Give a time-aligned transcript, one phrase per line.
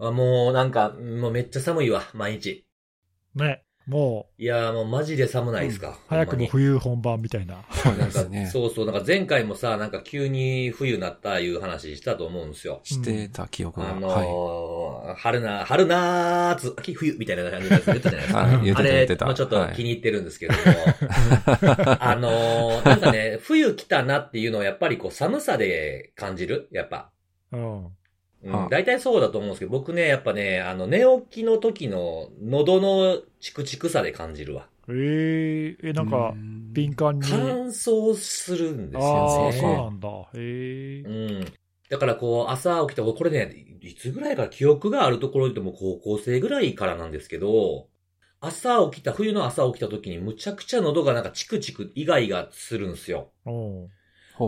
[0.00, 2.66] あもうなんか、もうめっちゃ寒いわ、毎日。
[3.34, 3.62] ね。
[3.86, 5.90] もいやーもうマジで寒ないですか。
[5.90, 7.66] う、早くも冬本番みたいな。
[7.70, 8.50] そうなんか。
[8.50, 12.80] そうそう、なんか前回もさ、なんか急に冬になったいう話したと思うんですよ。
[12.82, 13.90] してた記憶が。
[13.90, 18.38] あのはー春な、春夏、秋冬みたいな感じで言ったじゃないですか。
[18.40, 20.58] はい言ってたあれ、言ってたまあちょっとはい気に入ってるんですけども。
[22.00, 26.68] あのーなんかね、冬来たなっていうのをやっぱりこう寒さで感じる？
[26.72, 27.10] やっぱ。
[27.52, 27.88] うん。
[28.44, 34.68] うんあ大体そうだと思うんですけど、僕ね、やっぱね、あの、寝起きの時の喉のチクチクさで感じるわ。
[34.88, 36.34] えええ、なんか、
[36.74, 37.26] 敏感に。
[37.30, 39.52] 乾燥するんですああ、よね。
[39.52, 40.08] そうなんだ。
[40.34, 41.02] へえ。
[41.02, 41.08] う
[41.40, 41.52] ん。
[41.88, 47.88] だからこう、朝起きた、これね、いつぐらいから記憶があるところでも高校生ぐらいからなんですけど、
[48.40, 53.32] 朝起きた、冬の朝起きた時にむちゃくちゃ喉がなんかチクチクイガイガするんですよ。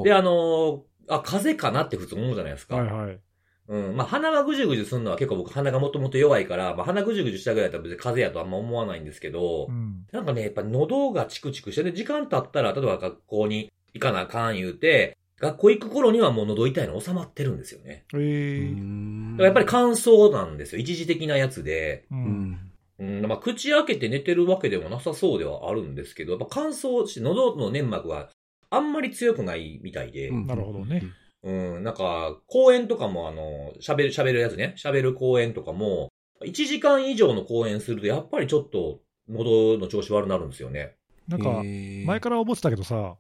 [0.03, 2.77] で、あのーあ、風邪かなって普通思うじゃないですか。
[2.77, 3.21] はいはい。
[3.69, 3.97] うん。
[3.97, 10.07] まあ、鼻がぐじゅぐじゅするのは結構僕鼻がもともと弱いから、まあ、鼻ぐじゅぐじゅしたぐらいだったら別に風邪やとあんま思わないんですけど、うん。
[10.13, 18.05] なんかね、やっぱ喉がチクチクして、で、時間経ったら、例えば学校に行かなあかん言うて、学校行く頃にはもう喉痛いの収まってるんですよね。
[18.15, 18.61] うええ。
[18.71, 20.81] んだからやっぱり乾燥なんですよ。
[20.81, 22.07] 一時的なやつで。
[22.11, 22.15] う。
[22.15, 22.71] うんん。
[22.99, 28.31] うん、まあ、口開けて寝てるわけでもなさそうではあるんですけど、やっぱ乾燥して、喉の粘膜が
[28.71, 31.03] あんまり強くないみたいで、うんなるほどね。
[31.47, 36.09] うん、なんか、公演とかもあの、喋る、喋るやつね、喋る公演とかも、
[36.45, 40.97] 1時間以上の公演すると、やっぱりちょっと、喉の調子悪くなるんですよね。
[41.29, 43.15] なんか、前から思ってたけどさ、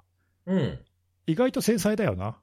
[0.46, 0.78] うん。
[1.28, 2.36] 意外と繊細だよな。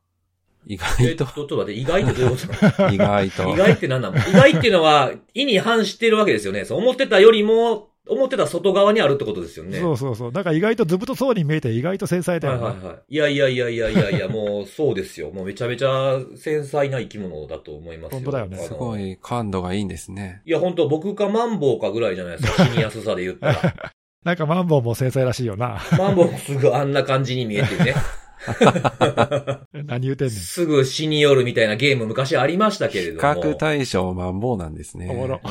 [0.66, 2.38] 意えっと、外とち、ょっと待って、意外ってどういうこ
[2.78, 2.90] と？
[2.94, 3.50] 意外と。
[3.50, 6.64] 意外って何なの意外っていうのは、意に反してるわけですよね。
[6.64, 9.80] そう思ってたよりも、思ってた外側にあるってことですよね。
[9.80, 10.32] そうそうそう。
[10.32, 12.64] なんか意外とずぶとそうに見えて意外と繊細だよな。
[12.66, 12.98] はいはいはい。
[13.08, 15.32] いやいやいやいやいやいや、もうそうですよ。
[15.32, 18.18] もうめちゃめちゃ繊細な生き物だと思いますよ。
[18.20, 18.98] 本当だよねすご。
[18.98, 20.42] い感度がいいんですね。
[20.46, 22.66] いや本当僕かマンボウかぐらいじゃないですか。
[22.66, 23.74] 死にやすさで言ったら。
[24.26, 25.80] なんかマンボウも繊細らしいよな。
[25.98, 27.96] マンボウもすぐあんな感じに見えてね。
[29.74, 30.38] 何言うてんねん。
[30.38, 33.20] すぐ死によるみたいなゲーム昔ありましたけれ比ども。
[33.22, 35.08] 較対象マンボウなんですね。
[35.09, 35.42] おもろ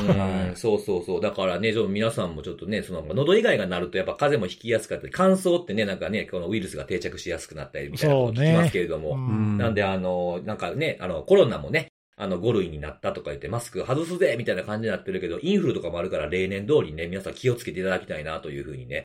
[0.55, 1.21] そうそうそう。
[1.21, 9.15] だからね、皆さんもちょっとね、その、喉以外がなるとやっぱ風邪もひきやすかったり、乾燥ってね、なんかね、このウイルスが定着しやすくなったりみたいなこと聞きますけれども。
[9.15, 19.03] うんなんであの、なんかね、あの、コロナもね、あの、5類になったとか言って、マスク外すぜみたいな感じになってるけど、インフルとかもあるから、例年通りね、皆さん気をつけていただきたいなというふうにね、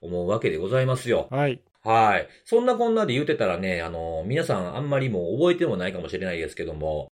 [0.00, 1.28] 思うわけでございますよ。
[1.30, 1.60] はい。
[1.82, 2.28] はい。
[2.44, 7.08] そんなこんなで言うてたらね、あの、皆さんあんまりもう覚えてもないかもしれないですけども、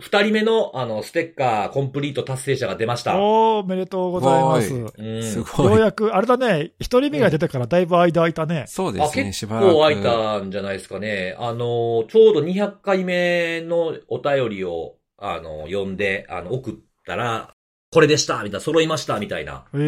[0.00, 3.18] 二人目の、あの、ステッカーコンプリート達成者が出ました。
[3.18, 4.72] おー、おめでとうございます。
[4.72, 5.22] うん。
[5.22, 5.76] すごい。
[5.76, 8.60] うやく、あれだね、一人目が出てからだいぶ間空いたね。
[8.60, 9.72] あ、そうですね、結しばらく。
[9.72, 11.34] 構空いたんじゃないですかね。
[11.38, 17.52] あの、ちょうど200回目のお便りを、あの、読んで、あの、送ったら、
[17.90, 19.64] これでしたみたいな、揃いましたみたいな。
[19.74, 19.78] え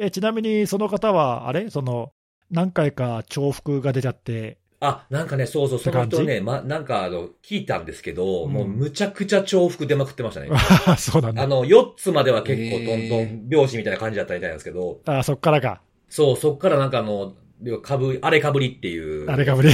[0.00, 1.70] ー、え、ちなみにその方は、あれ？
[1.70, 2.12] その、
[2.50, 10.48] 何回か重複が出ちゃって、あ、なんかね、そうそう、その人ね、ま、なんかあの、聞いたんですけど、うんもうむちゃくちゃ重複出まくってましたね。
[10.86, 11.42] あそうなんだ。
[11.42, 15.82] あの、4つまでは結構トントン拍子みたいな感じだったみたいなんですけど、あ、そっからか。
[16.08, 17.34] そう、そっからなんかあの、
[17.82, 19.30] かぶ、あれかぶりっていう。
[19.30, 19.68] あれかぶり。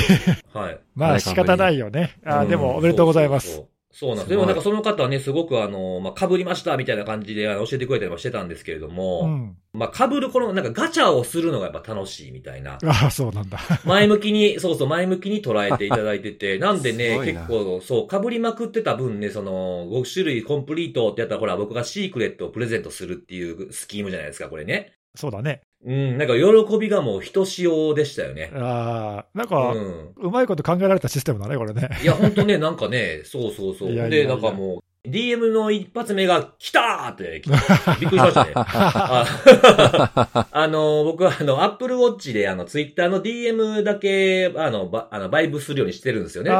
[0.52, 0.80] はい。
[0.96, 2.16] まあ仕方ないよね。
[2.24, 3.46] あ、うんでもおめでとうございます。
[3.46, 4.28] そうそうそうそうなんです。
[4.28, 9.56] でもなんかその方はね、すごくあの、まあ、被りましたみたいな感じであの教えてくれたりもしてたんですけれども、うん。
[9.72, 12.76] まあ、被るこのなんかガチャをするのがやっぱ楽しいみたいな。
[12.84, 13.58] あそうなんだ。
[13.86, 24.92] 前向きに、そうそう、前向きに捉えていただいてて、 なんでね結構、そう、被りまくってた分ね、その、5種類コンプリートってやったら、ほら、僕がシークレットをプレゼントするっていうスキームじゃないですか、これね。
[25.16, 25.62] そうだね。
[25.84, 28.50] うん、なんか喜びがもうひとしおでしたよね。
[28.54, 30.12] ああ、なんうか、ん。
[30.16, 31.90] うまいこと考えられたシステムだね、これね。
[32.02, 33.92] いや、ほんとね、なんかね、そうそうそう。
[33.92, 37.40] いやいやいやで、なんかもう、DM の一発目が、来たーって
[38.00, 38.52] びっくりしましたね。
[38.54, 46.50] あ あの、僕はあの、Apple Watch であの、Twitter の DM だけ、あの、ばあのバイブするようにしてるんですよね。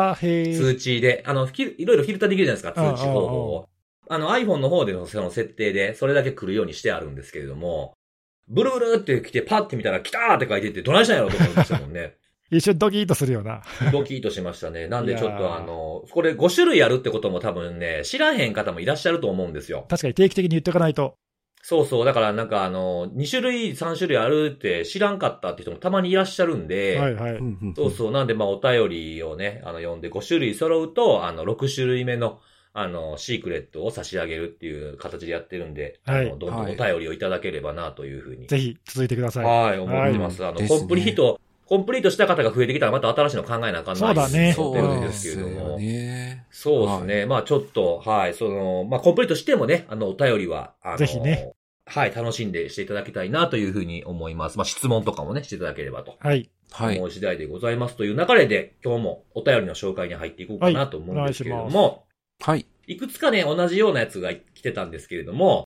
[0.55, 1.25] 通知で。
[1.27, 3.69] あの、いろいろフィルターできるじゃないですか、うん通知方法を。
[4.09, 7.95] あの、iPhone の方でのその設定で、それだけ来るようにしてあるんですけれども、
[8.48, 12.15] ブルブルって来て、パッて見たら、来たーって書いてて、どないしたんやろと思いましたもんね。
[12.51, 13.63] 一瞬ドキッとするよな。
[13.91, 14.87] ドキッとしましたね。
[14.89, 19.87] なんでちょっとあの、これ5種類あるってことも多分ね、知らへん方もいらっしゃると思うんですよ。
[19.89, 21.16] 確かに定期的に言っておかないと。
[21.63, 22.04] そうそう。
[22.04, 27.39] だからなんかあの、2種類、3種類あるって知らんかったって人もたまにいらっしゃるんで、はいはい。
[27.75, 28.13] そうそう。
[28.13, 32.39] なんでまあお便りをね、あの読んで5種類揃うと、あの、6種類目の、
[32.78, 38.47] あの、シークレットを差し上げるっていう形でやってるんで、はいあの、どんどんお便りをいただければなというふうに。
[38.49, 39.45] ぜひ続いてください。
[39.45, 40.45] はい、思ってます。
[40.45, 45.78] あの、ですねコンプリート、コンプリートした方が増えてきたらまた新しいの考えなあかんないそうだねそう思ってるんでですけれども。
[45.78, 46.47] ね。
[46.51, 47.27] そうですね。
[47.27, 51.53] まあちょっと、はい、その、まあコンプリートしてもね、あの、お便りは、あの、ぜひね。
[51.87, 54.59] はい、楽しんでしていただきたいなというふうに思います。
[54.59, 56.17] まあ質問とかもね、していただければと。
[56.21, 56.51] はい。
[56.72, 57.07] はい思。
[57.07, 62.06] う次第でございますという流れで、今日もお便りの紹介に入っていこうかなと思うんですけれどはいおも、
[62.41, 62.66] はい。
[62.86, 65.66] いくつかね、同じようなやつが来てたんですけれども、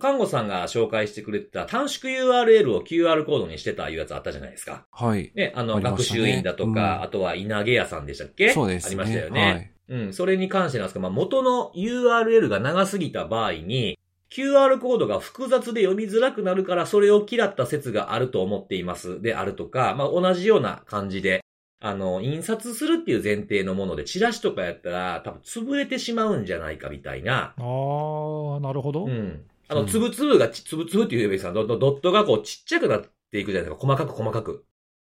[0.00, 4.86] 看護さんが紹介してくれてた短縮 URL を QR コードにしてたいうやつあったじゃないですか。
[4.90, 5.30] はい。
[5.34, 8.52] ね、あの、学習院だとか、うんあとは稲毛屋さんでしたっけ？
[8.52, 8.88] そうですね。
[8.88, 9.40] ありましたよね。
[9.40, 9.70] はい。
[9.90, 13.98] うん、それに関してなんですが、まあ、元の URL が長すぎた場合に、
[14.30, 19.20] QR コードが複雑で読みづらくなるから、それを嫌った説があると思っています。
[19.20, 21.42] であるとか、まあ、同じような感じで、
[21.82, 27.54] あの、印刷するっていう前提のもので、チラシとかやったら、多分潰れてしまうんじゃないかみたいな。
[27.56, 29.06] あー、なるほど。
[29.06, 29.46] うん。
[29.68, 33.86] あの、うんつぶつぶがち、つぶつぶっていう言えばいいですか、ドットがこうちっちゃくなっていくじゃないですか。
[33.86, 34.66] 細かく細かく。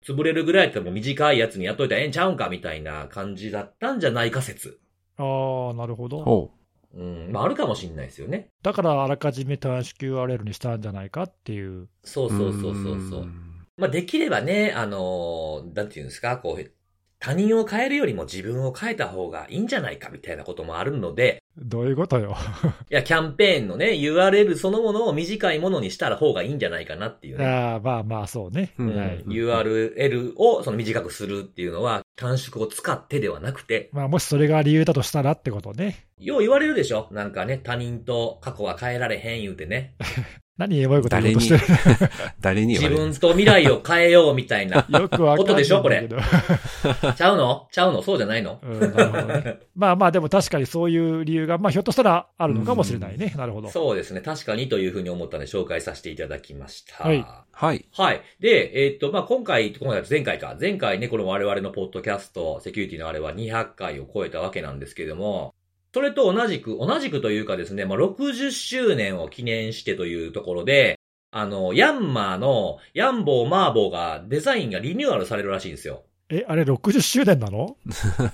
[0.06, 4.80] 潰れるぐらいやったらもう短いやつにやっといたらええんちゃうんかみたいな感じだったんじゃないか説。
[5.18, 6.24] あー、なるほど。
[6.24, 6.52] ほ
[6.94, 7.32] うん。
[7.32, 8.50] まあ、あるかもしんないですよね。
[8.62, 11.82] だからあらかじめ短縮 URL にしたんじゃないかっていう。
[11.82, 11.90] う。
[12.04, 13.22] そうそうそうそうそう。
[13.26, 13.49] ん
[13.80, 16.72] まあ、できればね、あのーなんていうんですか、こう、
[17.20, 22.38] 他人を変えるよりも自分を変えた方がいいんじゃないかみたいなこともあるので、どういうことよ。
[22.90, 27.46] いや、キャンペーンのね、URL そのものを短いものにしたら方がいいんじゃないかなっていうね。
[27.46, 28.74] あーまあまあ、そうね。
[28.78, 29.24] うんはい。
[29.26, 36.08] URL をその短くするっていうのは短縮を使ってではなくて、まあ、もしそれが理由だとしたらってことね。
[36.20, 39.96] よう言われるでしょなんかね、他人と過去は変えられへん言うてね。
[40.60, 41.40] 何エモいこと言おう誰に？
[41.40, 42.12] としてる、
[42.42, 44.86] 誰に言自分と未来を変えようみたいな。
[44.90, 45.42] よくわか。
[45.42, 45.82] ことでしょ？
[45.82, 46.06] これ
[47.16, 47.70] ちゃうの？
[47.72, 48.02] ちゃうの？
[48.02, 48.60] そうじゃないの？
[48.62, 49.60] うん、なるほどね。
[49.74, 53.34] まあまあ、でも確かにそういう理由が、まあひょっとしたらあるのかもしれないね。
[53.38, 53.70] なるほど。
[53.70, 54.20] そうですね。
[54.20, 57.06] 確かにというふうに思ったので紹介させていただきました。
[57.06, 57.86] はいはい。
[57.94, 58.22] はい。
[58.40, 60.56] で、えーっと、まあ、今回、今回、前回か。
[60.60, 65.54] 前回ね、この我々のポッドキャスト、セキュリティのあれは200回を超えたわけなんですけれども、
[65.94, 71.00] それと同じく、同じくというかですね、まあ、60周年を記念してというところで、
[71.32, 76.04] あの、ヤンマーの、ヤンボーマーボーが、デザインがリニューアルされるらしいんですよ。
[76.30, 77.76] え、あれ60周年なの？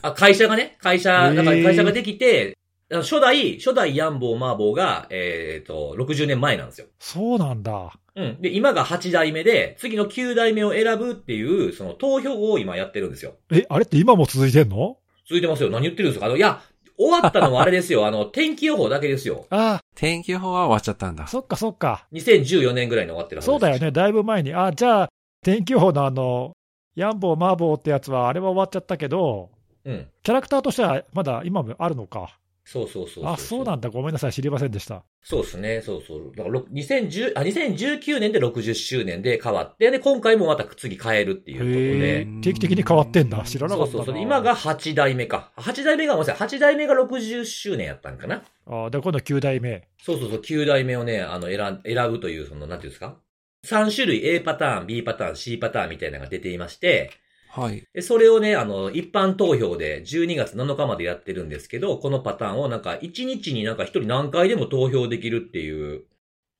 [0.01, 2.57] あ、会社がね、会社、だから会社ができて、
[2.91, 6.87] あの初代、初代ヤンボーマーボーが、えーっと、60年前なんですよ。
[6.99, 7.93] そうなんだ。
[8.15, 8.41] うん。
[8.41, 13.35] で、今が8代目で、次の9代目を選ぶっていう、その投票を今やってるんですよ。
[13.51, 14.97] え、あれって今も続いてんの？
[15.27, 15.69] 続いてますよ。
[15.69, 16.27] 何言ってるんですか？
[16.27, 16.61] あの、いや、
[16.97, 18.05] 終わったのはあれですよ。
[18.05, 19.45] あの、天気予報だけですよ。
[19.49, 21.27] あ天気予報は終わっちゃったんだあ、。
[21.27, 22.07] そっかそっか。
[22.13, 23.91] 2014年ぐらいに終わってるはずですそうだよね。
[23.91, 24.53] だいぶ前に。
[24.53, 25.09] あじゃあ、
[25.43, 26.53] 天気予報のあの、
[26.95, 29.49] ヤンボー、マーボーってやつは、あれは終わっちゃったけど、
[29.83, 30.07] うん。
[30.23, 32.37] キャラクターとしてはまだ今もあるのか。
[32.65, 33.91] そうそうそうあ、そうなんだ。
[33.91, 34.33] ごめんなさい。
[34.33, 35.03] 知りませんでした。
[35.21, 35.81] そうですね。
[35.81, 36.31] そうそう。
[36.35, 42.21] だから、ろ2010あ、2019年で60周年で変わって、で、今回もまた次変えるっていうことへで。
[42.21, 42.25] え。
[42.41, 43.43] 定期的に変わってんだ。
[43.43, 43.91] 知らなかったな。
[43.91, 44.23] そうそうそう。
[44.23, 45.51] 今が8代目か。
[45.57, 46.47] 8代目が、ごめんなさい。
[46.47, 48.43] 8代目が60周年やったんかな。
[48.65, 49.87] あで、今度9代目。
[50.01, 53.19] そうそうそう、9代目をね、あの、選、選ぶという、その、なんていうんですか
[53.63, 57.11] ?3 種類 A パターン、B パターン、C パターンみたいなのが出ていまして、
[57.55, 57.83] はい。
[57.93, 66.03] でそれをね、あの、一般投票で12月7日までやってるんですけど、このパターンをなんか1日になんか1人何回でも投票できるっていう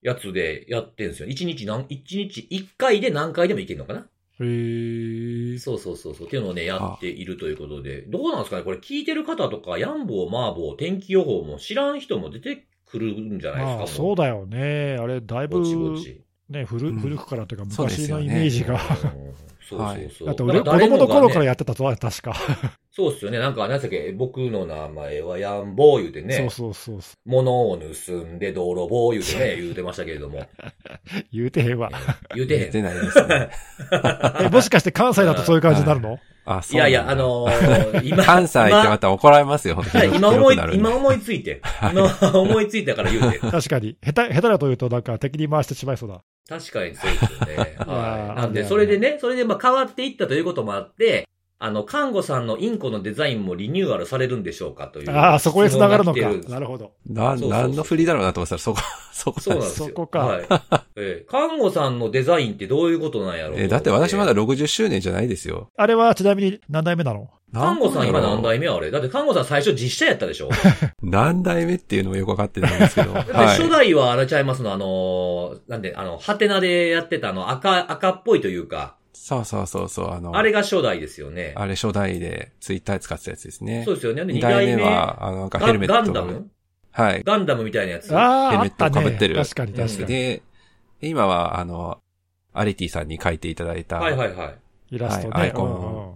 [0.02, 1.28] やつでやってるんですよ。
[1.30, 1.88] 1日何、1
[2.30, 4.08] 日1回で何回でもいけるのかな？
[4.40, 5.58] へえ。
[5.60, 6.28] そうそうそうそう。
[6.28, 8.64] っていうのをね、やっているということで、どうなんですかね？
[8.64, 13.78] これ聞いてる方とか、ヤンボー、マーボー、天気予報も知らん人も出てくるんじゃないですか？
[13.78, 14.98] まあ、そうだよね。
[15.00, 16.22] あれ、だいぶぼちぼち。
[16.50, 18.76] ね、古うん古くからというか、昔のイメージが。
[18.76, 18.80] うん
[19.68, 20.28] そうそうそう。
[20.28, 22.36] だって俺、ね供の頃からやってたぞ、確か。
[22.92, 23.40] そうっすよね。
[23.40, 26.36] なんか、何だっけ、僕の名前はヤンボー言うてね。
[26.36, 27.30] そうそうそうそう。
[27.30, 30.46] 物を盗んで泥棒言うてね、言うてましたけれども。
[31.34, 31.92] 言うてへんわ。
[32.34, 32.60] 言うてへん。
[32.62, 33.50] 出てないですね。
[34.42, 36.20] え、もしかして関西だとそういう感じになるの？
[36.46, 40.18] あ、そういやいや、あ、のー、 今、関西ってまた怒られますよ、本当はいに。
[40.18, 41.62] 今思い、今思いついて。
[41.92, 43.40] 今思いついたから言うて。
[43.40, 43.98] 確かに。
[44.06, 46.22] 下手、下手だと言うとなんか敵に回してしまいそうだ。
[46.48, 47.76] 確かにそうですよね。
[47.88, 48.42] はい。
[48.42, 51.28] なんで、それでね、それでまあ変わっていったということもあって、
[51.66, 55.12] あの、看護さんのインコのデザインもリニューアルされるんでしょうかという。
[55.12, 56.20] ああ、そこへ繋がるのか。
[56.50, 56.92] なるほど。
[57.08, 58.80] な、そうそうそう何の振りだろうなと思ったら、そこ、
[59.12, 59.88] そこそうなんですよ。
[59.88, 60.46] そこかはい。
[60.98, 64.42] ええ看護さんのデザインってどういうことなんやろうえ、だって私まだだ。
[64.42, 65.70] 60周年じゃないですよ。
[65.76, 67.30] あれはちなみに何代目なの？
[67.54, 68.92] 看護さん今何目代目あれ？
[68.92, 70.50] だって看護さん最初実写やったでしょ
[71.02, 73.14] 何代目っていうのもよくわかってないんですけど。
[73.16, 73.70] は初い。
[73.70, 81.54] 代はあれちゃいますの、あのーなんで、あの、ハテナでやってたあの赤、赤っぽいというか、そうそうそうそう、あの、あれが初代ですよね。
[81.56, 83.84] あれ初代でツイッター使ってたやつですね。
[83.86, 84.26] そうですよね。
[84.26, 86.50] で、二二代目は、あの、なんかガヘルメットガンダム？
[86.92, 87.24] はい。
[87.24, 88.16] ガンダムみたいなやつ？
[88.16, 89.10] ああ、ヘルメットあったね。
[89.10, 90.08] 被ってる確かに確かに。
[90.08, 90.44] で、
[91.02, 92.00] 今は、あの、
[92.54, 94.56] アリティさんに書いていただいた、はいはいはい。
[94.92, 95.34] イラストね。
[95.34, 96.16] はいアイコンうんうん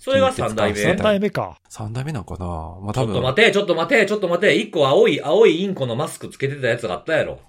[0.00, 0.80] それが3代目。
[0.80, 1.58] 三代目か。
[1.68, 2.46] 三代目なんかな？
[2.46, 3.12] まあちょ多分。
[3.14, 4.54] っと待て、ちょっと待て、ちょっと待て。
[4.56, 7.40] 一個青い、青いインコのマスクつけてたやつがあったやろ。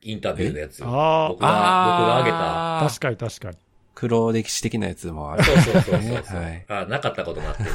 [0.00, 0.78] インタビューのやつ。
[0.82, 2.78] 僕あが、僕があげた。
[2.78, 3.56] あ、確かに確かに。
[3.98, 5.42] 黒歴史的なやつもある。
[5.42, 6.86] そうそうそうそうそう、はいあ。
[6.86, 7.70] なかったことになってる。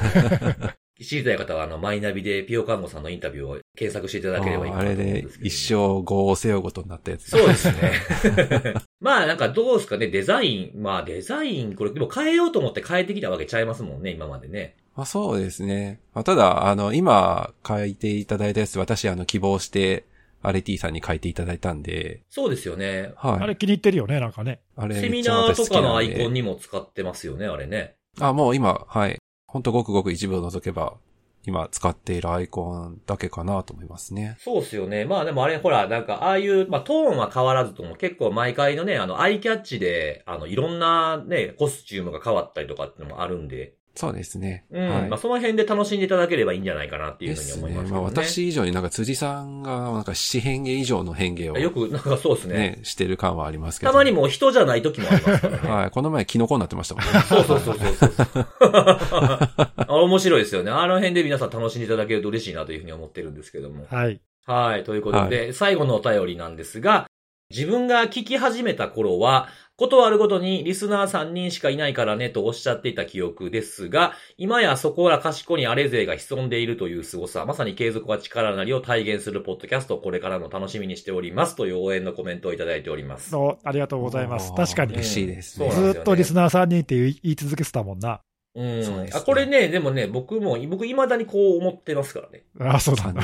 [1.03, 5.47] 知りたい方は、あの、マイナビでピオカンゴさんのインタビューを検索していただければいいかあれなと思うんでですけど。
[5.47, 5.73] 一生
[6.09, 7.29] 業を背負うことになったやつ。
[7.29, 8.73] そうですね。
[9.01, 10.81] まあなんかどうですかね、デザイン。
[10.81, 14.77] まあデザイン、これでも変えようと思って変えてきたわけちゃいますもんね、今までね。
[14.95, 15.99] まあそうですね。
[16.13, 20.05] まあただ、あの、今書いていただいたやつ、私あの希望して、
[20.43, 23.13] アレティさんに書いていただいたんで、そうですよね。
[23.15, 23.43] はい。
[23.43, 24.61] あれ気に入ってるよね、なんかね。
[24.75, 27.95] あれセミナーとかのアイコンにも使ってますよね、あれね。
[28.19, 29.17] あ、もう今、はい。
[29.47, 30.97] ほんとごくごく一部を除けば、
[31.45, 34.37] 今使っているアイコンだけかなと思いますね。
[34.39, 35.05] そうですよね。
[35.05, 44.65] まあでもあれ、ほら、なんか、ああいう、まあトーンは変わらずとも結構毎回のね、あの、アイキャッチで、あの、いろんなね、コスチュームが変わったりとかっていうのもあるんで、そうですね。
[44.71, 44.89] うん。
[44.89, 45.09] はい。
[45.09, 47.51] まあその辺で楽しんでいただければいいんじゃないかなっていうふうに。
[47.53, 47.91] 思いますけどね。
[47.91, 52.55] まあ私以上になんか辻さんが、なんか七変化以上の変化をよく、なんかそうですね。
[52.55, 53.91] ね、してる感はありますけど。
[53.91, 55.69] たまにもう人じゃない時もありますからね。
[55.69, 55.91] はい。
[55.91, 57.11] この前キノコになってましたもんね。
[57.21, 58.47] そうそうそうそうそう。
[58.61, 60.71] あ面白いですよね。
[60.71, 63.85] あの辺で皆さん楽しんでいただけると嬉しいなというふうに思ってるんですけども。
[63.89, 64.19] はい。
[64.45, 64.83] はい。
[64.83, 67.07] ということで、最後のお便りなんですが、
[67.49, 69.47] 自分が聞き始めた頃は、
[69.83, 83.31] ことあるごとにリスナー3人しかいないからねとおっしゃっていた記憶ですが、今やそこらかしこにあれ勢が潜んでいるという凄さ、まさに継続は力なりを体現するポッドキャストをこれからも楽しみにしておりますという応援のコメントをいただいております。
[83.31, 84.53] そうありがとうございます。
[84.55, 84.93] 確かに。
[84.93, 85.69] 嬉ずしいですね。
[85.69, 88.21] そうなんですよねーっとリスナー3人って言い言い続けてたもんな。
[88.55, 88.85] うん。
[88.85, 92.45] そうですねあ、これね、でもね、僕も、僕未だにこう思ってますからね。
[92.61, 93.21] ああ、そうなんだ。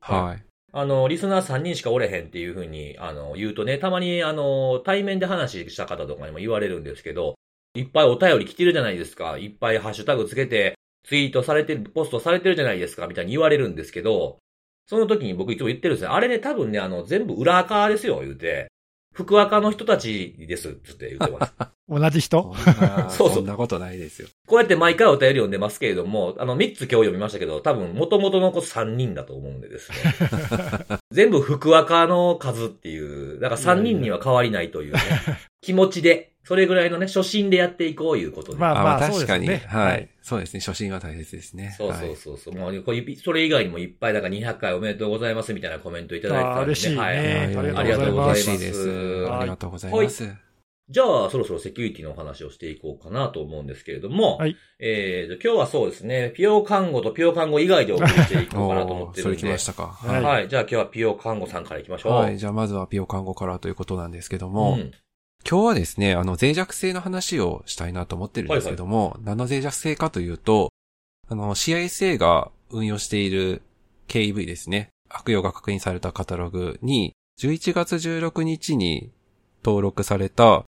[0.00, 0.51] はい。
[0.74, 7.34] あの、リスナー3人しかおれへんっていうふうに、あの、言うとね、たまに、あの、対面で話した方とかにも言われるんですけど、
[7.74, 9.36] いっぱいお便り来てるじゃないですか。
[9.36, 14.38] いっぱいハッシュタグつけて、ツイートされてる、ポストされてるじゃないですか、みたいに言われるんですけど、
[14.86, 16.14] その時に僕いつも言ってるんですよ。
[16.14, 18.71] あれね、多分ね、あの、全部裏垢ですよ、言うて。
[19.12, 21.52] 福垢の人たちです、つって言ってます。
[21.88, 22.54] 同じ人？
[22.54, 24.28] そんな そうそうそんなことないですよ。
[24.46, 29.96] こうやって毎回お便り読んでますけれども、あの、3つ今日読みましたけど、多分元々の子3人だと思うんでですね。
[31.12, 35.00] 全部福赤の数っていう、だから3人には変わりないというね、
[35.60, 38.58] 気持ちで、それぐらいのね、初心でやっていこういうことで。
[38.58, 40.08] まああ、まあ確かに、ははいい。
[40.22, 40.60] そうですね。
[40.60, 41.74] 初心は大切ですね。
[41.78, 42.54] そうそうそうそう。
[42.54, 47.76] もうこれそれ以外にもいっぱい、だから200回おめでとうございますみたいなコメントいただいてたんで、あー嬉しいねはい。
[47.76, 48.88] あありがとうございます嬉しいです。
[48.88, 50.52] はいありがとうございます。
[50.88, 59.38] じゃあ、そろそろセキュリティのお話をしていこうかなと思うんですけれども、はいえーと、今日はそうですね、ピオ看護とピオ看護以外でお送りしていこうかなと思ってるんで。
[59.38, 59.86] それ来ましたか。
[59.86, 60.48] ははいい。
[60.48, 62.12] じゃあ今日はピオ看護さんから行きましょう。
[62.12, 62.36] はい。
[62.36, 64.92] じゃあまずはピオ看護からということなんですけども、うん
[65.48, 70.70] 今日はですね、あの、脆弱性の話をしたいなと思ってるんですけども、何の脆弱性かというと、
[71.28, 73.62] あの、CISA が運用している
[74.08, 74.88] KEV ですね。
[75.08, 79.10] 悪用が確認されたカタログに、11月16日に
[79.64, 80.64] 登録された、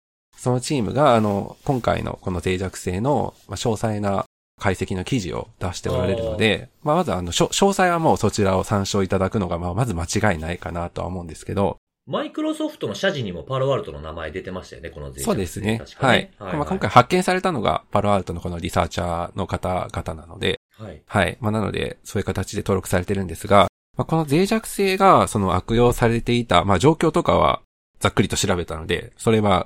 [0.44, 4.26] そのチームが、あの、今回のこの脆弱性の、まあ、詳細な
[4.60, 15.78] 解析の記事を出しておられるので、まあ、まずあの、詳細はもうそちらを参照いただくのが、まあ、まず間違いないかなとは思うんですけど、マイクロソフトの社時にもパロアルトの名前出てましたよね、この脆弱性そうですね。
[15.78, 16.30] 確かはい。
[16.38, 21.02] はいまあ、今回発見されたのがパロアルトのこのリサーチャーの方々なので、はい。
[21.06, 21.38] はい。
[21.40, 27.62] まあ、なので、そういう形で登録されてるんですが、まあ、この脆弱性がその悪用されていた、まあ、状況とかは
[28.00, 29.64] ざっくりと調べたので、それは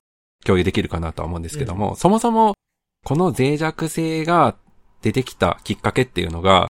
[0.48, 2.54] 共有できるかなとは思うんですけども、そもそも
[3.04, 4.56] この脆弱性が
[5.02, 6.68] 出てきたきっかけっていうのが、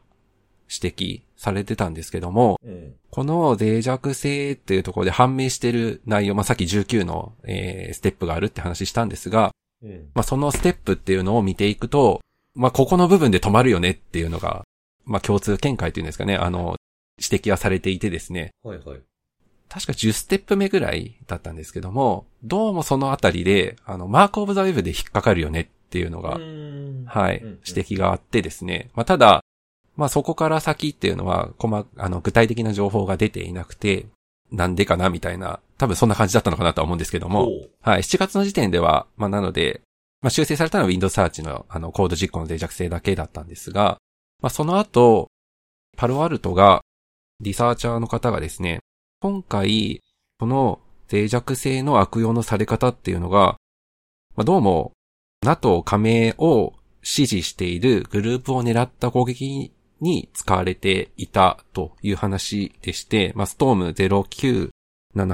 [0.69, 2.93] 指摘されてたんですけども、うん。
[3.11, 9.51] この脆弱性っていうところで判明してる内容、まあ、さっき19の、えーステップがあるって話したんですが、
[9.83, 10.09] うん。
[10.13, 12.21] まあ、そのステップっていうのを見ていくと、
[12.55, 14.63] まあ、ここの部分で止まるよねっていうのが、
[15.05, 16.75] まあ、共通見解っていうんですかね、あの、
[17.19, 18.99] 指摘はされていてですね、はいはい。
[19.69, 27.05] 確か10ステップ目ぐらいだったんですけども、どうもそのあたりで、あの、マークオブザウェブで引っかかるよねっていうのが、うん。
[27.05, 28.89] はい、指摘があってですね。
[28.95, 29.43] まあ、ただ、
[29.95, 34.07] まあ、そこから先っていうのは、細あの、具体的な情報が出ていなくて、
[34.51, 37.49] なんでかなみたいな、多分そんな感じだったのかなとは思うんですけども、
[37.81, 39.81] はい、7月の時点では、まあ、なので、
[40.21, 43.99] まあ、修正されたのは Windows Search の、あの、コード実行の脆弱性だけだったんですが、
[44.41, 45.27] まあ、その後、
[45.95, 46.81] パルアルトが、
[47.41, 48.79] リサーチャーの方がですね、
[49.21, 50.01] 今回、
[50.39, 50.79] この
[51.11, 53.57] 脆弱性の悪用のされ方っていうのが、
[54.37, 54.93] まあ、どうも、
[55.43, 56.71] NATO 加盟を
[57.01, 64.71] 支持しているグループを狙った攻撃に使われていたという話でして、まあ、ストーム0978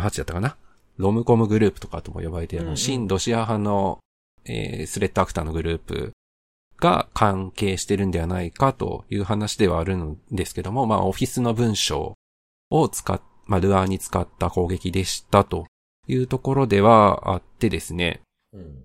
[0.02, 0.58] だったかな？
[0.98, 2.74] RomCom グループとかとも呼ばれている、あうんうん。
[2.74, 4.00] の親ロシア派の、
[4.46, 6.12] えー threat actor のグループ
[6.80, 12.16] が関係してるんではないかという話ではあるんですけども、まあ、オフィスの文章
[12.72, 15.66] を使っ、まあ、ルアーに使った攻撃でしたと
[16.08, 18.22] いうところではあってですね。
[18.54, 18.84] うん。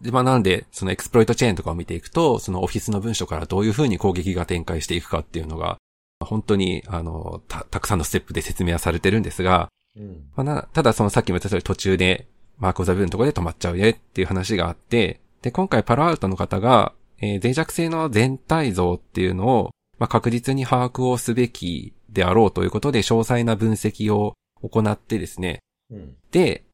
[0.00, 5.78] で、まあ、なんで、その exploit chain とかを見ていくと、そのオフィスの文章からどういう風に攻撃が展開していくかっていうのが、
[6.24, 10.24] 本当に、あの、た、たくさんのステップで説明はされてるんですが、うん。
[10.36, 12.26] まあ、な、ただそのさっきも言った通り途中で、
[12.58, 26.16] Mark of the Web のところで止まっちゃうねっていう話があって、で、今回パロアルトの方が、えー脆弱性の全体像っていうのを、まあ、確実に把握をすべきであろうということで、詳細な分析を行ってですね、うん。
[26.30, 26.64] で、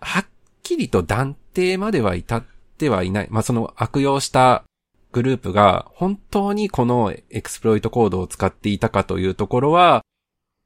[0.00, 0.26] はっ
[0.62, 2.44] きりと断定までは至っ
[2.78, 3.28] てはいない。
[3.30, 4.64] まあ、その悪用した
[5.12, 10.02] グループが本当にこの exploit code を使っていたかというところは、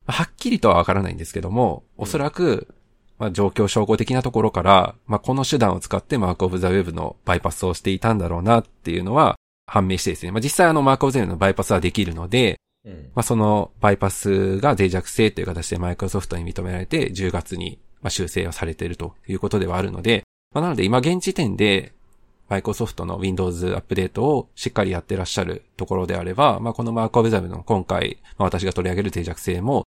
[0.07, 2.75] はっきりとはわからないんですけども、おそらく、
[3.19, 10.33] まあ、状況証拠的なところから、まあ、この手段を使って Mark of the Web のバイパスをしていたんだろうなっていうのは判明してですね。
[10.33, 13.11] まあ、実際あの Mark of the Web のバイパスはできるので、うん。
[13.15, 21.93] まあ、そのバイパスが脆弱性という形でマイクロソフトに認められて10月にまあ修正をされているということではあるので、まあ、なので今現時点で
[22.49, 29.87] マイクロソフトの Windows アップデートをしっかりやってらっしゃるところであれば、まあ、この Mark of the Web の今回、まあ、私が取り上げる脆弱性も、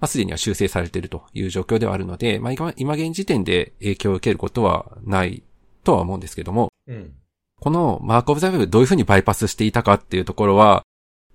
[0.00, 5.44] まあ、すでには修正されているという状況ではあるので、まあ、今今現時点で影響を受けることはない
[5.84, 7.14] とは思うんですけども、うん。
[7.60, 10.82] この Mark of the Web どういうふうにバイパスしていたかっていうところは、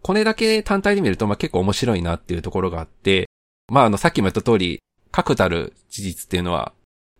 [0.05, 3.27] これだけ単体で見ると、まあ、結構面白いなっていうところがあって、
[3.73, 6.73] まあ、あの、さっきも言った通り、確たる事実っていうのは、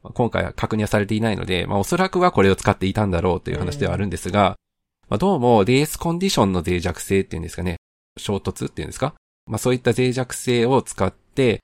[0.03, 4.55] まあ今回は確認はされていないので、まあ、おそらくはこれを使っていたんだろうという話ではあるんですが、
[5.09, 7.77] まあ、どうも、 race condition の脆弱性っていうんですかね、
[8.19, 9.15] 衝突っていうんですか？
[9.47, 11.61] まあ、そういった脆弱性を使って、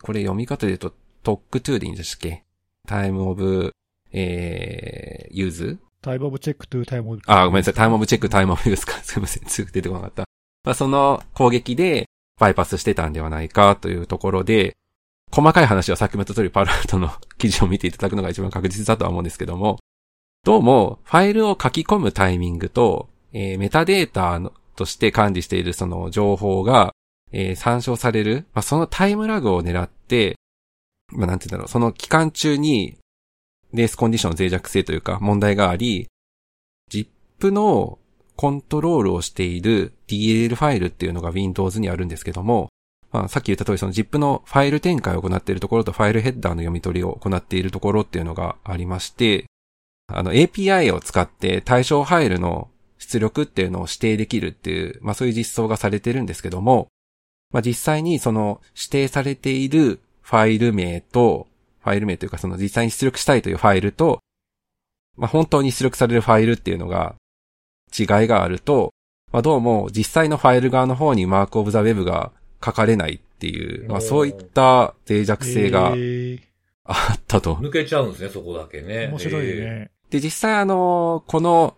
[0.00, 2.44] これ読み方で言うと、 TOCTOU でいいんでしたっけ？
[2.86, 3.72] Time of、
[4.12, 7.74] えー、 use？Time of check to time of あ、ごめんなさい。
[7.74, 8.92] Time of check、time of use か。
[9.02, 9.48] すいません。
[9.48, 10.24] すぐ出てこなかった。
[10.64, 12.06] まあ、その攻撃で
[12.38, 14.76] バイパスしてたんではないかというところで、
[15.30, 19.78] 細かい話はさっきも言った通りパルアルトの記事を見ていただくのが一番確実だとは思うんですけども、
[20.42, 24.40] どうも、ファイルを書き込むタイミングと、えーメタデータ
[24.74, 26.94] として管理しているその情報が、
[27.30, 30.36] えー参照される、まあ、そのタイムラグを狙って、
[31.08, 32.96] まあ、なんて言うんだろう、その期間中に、
[33.72, 36.08] レースコンディションの脆弱性というか問題があり、
[36.90, 37.99] ZIP の
[38.40, 42.70] コントロールをしている DLL ファイルっていうのが Windows にあるんですけども、
[43.12, 49.44] まあ、さっき言った通りその ZIP のファイル展開を行っているところとファイルヘッダーの読み取りを行っているところっていうのがありまして、
[50.06, 56.88] あの API を使って対象ファイルの出力っていうのを指定できるっていう、まあそういう実装がされてるんですけども、
[57.52, 61.46] まあ実際にその指定されているファイル名と、
[61.84, 64.20] ファイル名というかその実際に出力したいというファイルと、
[65.18, 67.16] まあ、本当に出力されるファイルっていうのが
[67.96, 68.92] 違いがあると、
[69.32, 72.32] まあ、どうも実際のファイル側の方にマークオブザウェブが
[72.64, 76.50] 書かれないっていう、まあ、そういった脆弱性がえー
[76.90, 77.54] あったと。
[77.56, 79.08] 抜けちゃうんですね、そこだけね。
[79.08, 79.90] 面白いえね。
[80.10, 81.76] で、実際あの、この、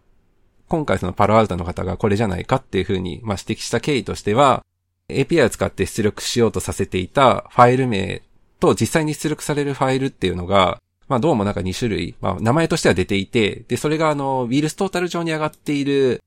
[0.68, 4.64] 今回そのパロアルタの方がこれじゃないかっていうふうに、まあ、指摘した経緯としては、
[5.10, 8.22] API を使って出力しようとさせていたファイル名
[8.58, 16.22] と実際に出力されるファイルっていうのが、まあどうもなんか2種類、まあ名前としては出ていて、で、それがあの、ウィルストータル上に上がっている、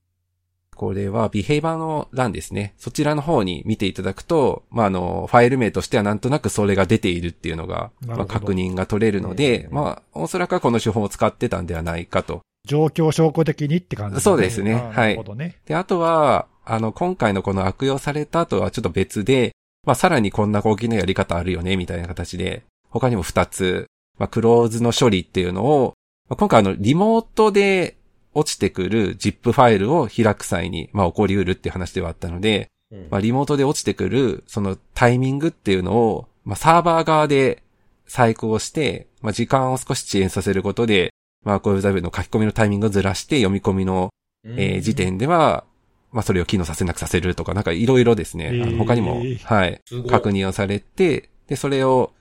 [0.75, 2.73] これはビヘイバーの欄ですね。
[2.77, 12.41] そちらの方に見ていただくと、まああの、ファイル名としてはなんとなくそれが出ているっていうのが、まあ確認が取れるので、うんまあおそらくはこの手法を使ってたんではないかと。
[12.65, 15.57] 状況証拠的にって感じ、そうですねはいなるほどね。
[15.65, 23.85] で、あとは、あの、今回のこの悪用されたとはちょっと別で、まあ、さらにこんな攻撃のやり方あるよね、みたいな形で、他にも二つ、
[24.17, 25.93] まあ、クローズの処理っていうのを、
[26.29, 27.97] まあ、今回あの、リモートで
[28.33, 33.07] 落ちてくる ZIP ファイルを開く際に、まあ、起こり得るっていう話ではあったので、うん。
[33.09, 37.63] まあ、リモートで落ちてくる、そのタイミングっていうのを、まあ、サーバー側で
[38.07, 41.11] 細工をして、まあ、時間を少し遅延させることで、
[41.43, 44.09] まあ、こういうザビの書き込みのタイミングをずらして読み込みの
[44.45, 45.65] えー時点では、
[46.11, 49.81] まあそれを機能させなくさせるとか、なんかいろいろですね、あへーの他にも、はい。
[50.09, 52.11] 確認をされて、で、それを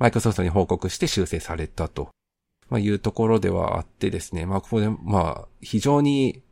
[0.00, 2.08] マイクロソフトに報告して修正されたと、
[2.68, 6.42] まあいうところではあってですね、まあここで、まあ非常に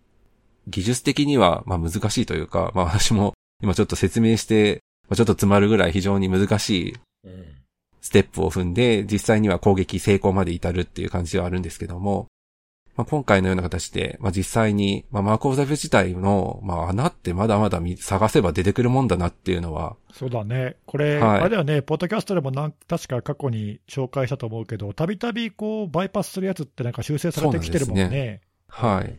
[0.69, 3.33] 技術的には、まあ難しいというか、まあ私も
[3.63, 7.59] 今ちょっと説明して、まあちょっと詰まるぐらい非常に難しいうん。
[8.01, 12.29] ステップを踏んで、実際には攻撃成功まで至るっていう感じではあるんですけども、
[12.99, 20.75] まあ、今回のような形で、まあ、実際に、まあ、 Mark of the Web 自体の、まあ、穴ってまだまだ見探せば出てくるもんだなっていうのは、そうだね。
[20.85, 28.41] これ、はいあれだよね、ポッドキャストでもなん確か過去に紹介したと思うけど、たびたびこう、バイパスするやつってなんか修正されてきてるもんそうなんね。
[28.67, 29.17] はい。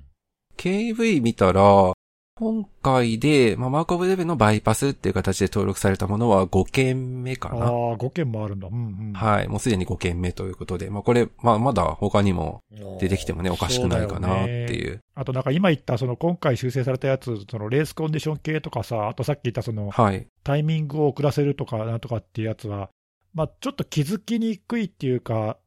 [0.58, 1.94] KEV 見たら、
[2.40, 7.66] 今回で、まあ、 Mark of the Web のバイパスっていう形で登録されたものは5件目かな。
[7.66, 8.70] ああ、5件もあるんだ。
[8.70, 8.78] うんう
[9.12, 9.14] ん。
[9.14, 9.50] はい。
[9.50, 12.64] もうすでに5件目ということで、まあ、これ、まあ、まだ他にも
[13.02, 15.02] 出てきてもね、おかしくないかなっていう。
[15.16, 20.26] あとなんか今言った、その今回修正されたやつ、そのレースコンディション系とかさ、あとさっき言ったそのはい。
[20.46, 22.90] タイミングを遅らせるとかなんとかっていうやつは、
[23.34, 25.58] まあ、ちょっと気づきにくいっていうか、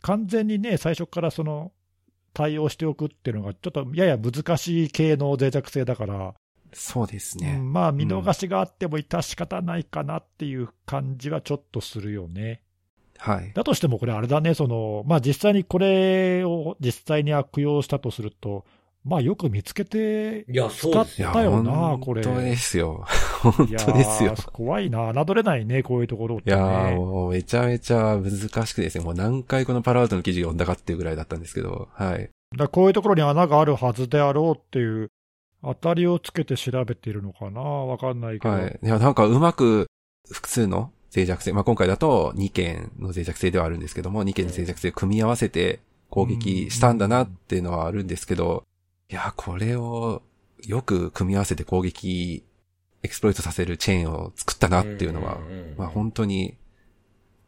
[0.00, 1.72] 完全にね、最初からその
[2.34, 6.34] 対応しておくっていうのが、ちょっとやや難しい系の脆弱性だから、
[6.74, 7.56] そうですね。
[7.58, 12.62] うんまあ見逃しがあっても致し方ないかなっていう感じはちょっとするよね。
[13.18, 13.52] はい。
[13.54, 18.64] だとしてもこれ、あれだね、そのまあ、実際にこれを実際に悪用したとすると、
[19.04, 21.32] まあ、よく見つけていや、そうですよ。
[21.62, 23.04] なこれ 本当ですよ。
[23.42, 24.36] 本当ですよ。
[24.36, 26.56] ー怖いな、侮れないね、こういうところって、ね。
[26.56, 28.30] いやー、もうめちゃめちゃ難
[28.66, 32.30] しくてですね、もう何回このパラアウトの記事読んだかっていうぐらいだったんですけど、はい。
[32.56, 35.10] だこういうところに穴があるはずであろうっていう、
[35.64, 38.78] 当たりをつけて調べているのかな、わかんないけど、はい。
[38.80, 39.86] いや、なんかうまく
[40.30, 48.64] 複数の脆弱性、まあ、今回だと2件の脆弱性ではあるんですけども、2件の脆弱性を組み合わせて攻撃したんだなっていうのはあるんですけど、
[49.12, 50.22] いや、これを
[50.64, 52.46] よく組み合わせて攻撃、
[53.02, 55.38] エクスプロイトさせるチェーンを作ったなっていうのは、
[55.76, 56.56] まあ本当に、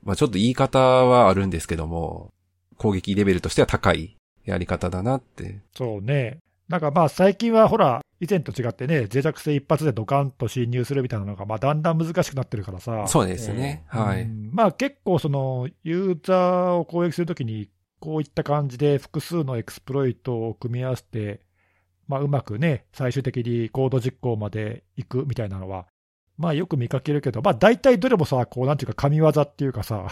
[0.02, 2.34] まあちょっと言い方はあるんですけども、
[2.76, 5.62] 攻撃レベルとしては高いやり方だなって。
[5.74, 6.36] そうね、
[6.68, 13.86] なんかまあ最近はほら、以前と違ってね、脆弱性一発でドカンと侵入するみたいなのが、まあ、だんだん難しくなってるからさ、そうですね。
[13.94, 14.26] うんはい。
[14.26, 21.40] まあ結構、そのユーザーを攻撃するときに、こういった感じで複数のエクスプロイトを組み合わせて、
[22.08, 25.86] まあ、うまくね、最終的にコード実行まで行くみたいなのは、
[26.36, 30.08] まあよく見かけるけど、まあ大体どれもさ、こうなんていうか、神業っていうかさ、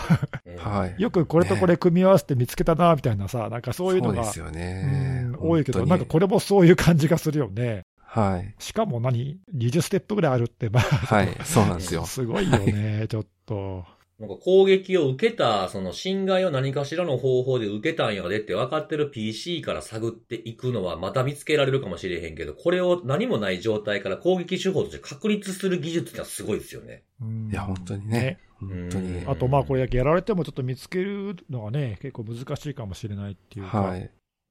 [0.46, 0.94] うんはい。
[0.98, 5.50] よくこれとこれ組み合わせて見つけたなみたいなさ、なんかそういうのがそうですよねうん。
[5.50, 7.83] 多いけど、なんかこれもそういう感じがするよね。
[7.96, 8.55] はい。
[8.59, 11.37] しかも何 ?20 ステップぐらいあるって、まあ、はい。
[11.44, 12.05] そうなんですよ。
[12.07, 13.85] すごいよね、 ちょっと。
[14.22, 27.02] なんか攻撃を受けた、その侵害を何かしらの方法で受けたんやでって分かってる PC から探っていくのはまた見つけられるかもしれへんけど、これを何もない状態から攻撃手法として確立する技術ってのはすごいですよね。
[27.20, 28.38] うんいや、本当にね。
[28.61, 29.28] 本当にうん。
[29.28, 34.02] あと、まあこれだけやられてもちょっと見つけるのがね、結構難しいかもしれないっていうか、はい。
[34.02, 34.11] う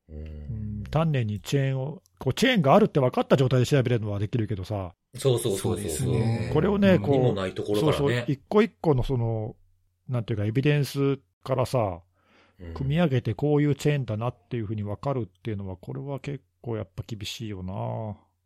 [0.10, 8.25] うんん丹念にチェーンを、こうチェーンがあるって分かった状態で調べるのはできるけどさ、そうそうそうそうですねこれをね、うんこう、何もないところそうそう、からね。
[8.27, 9.55] 一個一個のその、
[10.09, 12.01] なんていうか、エビデンスからさ、
[12.59, 17.73] うん組み上げてこういうチェーンだなっていうふうに分かるっていうのは、これは結構やっぱ厳しいよな。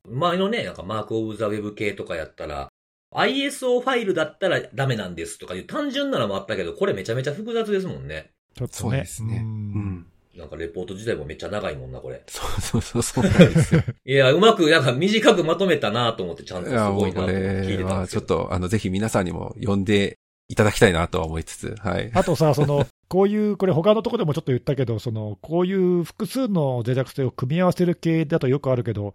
[0.09, 2.69] 前のね、なんかマークオブザウェブ系とかやったら、
[3.13, 8.31] ISO ファイルだったらダメなんですとかいう単純なのもあったけど、これめちゃめちゃ複雑ですもんね。
[8.55, 8.79] ちょっとね。
[8.79, 9.37] そうですね。
[9.37, 10.05] ううんん。
[10.37, 12.23] なんかレポート自体もめっちゃ長いもんな、これ。
[12.27, 13.81] そうそうそう、そうなんですよ。
[14.05, 18.23] いや、うまく、なんか短くまとめたなと思って、ちゃんとすごいうな聞いれてたんですよはちょっ。
[18.25, 22.11] と、あの、ぜひ皆さんにも読んでいただきたいなとは思いつつ、はい。
[22.13, 29.13] あとさ、その、 こういう、これ他のとこでもちょっと言ったけど、その、こういう複数の脆弱性を組み合わせる系だとよくあるけど、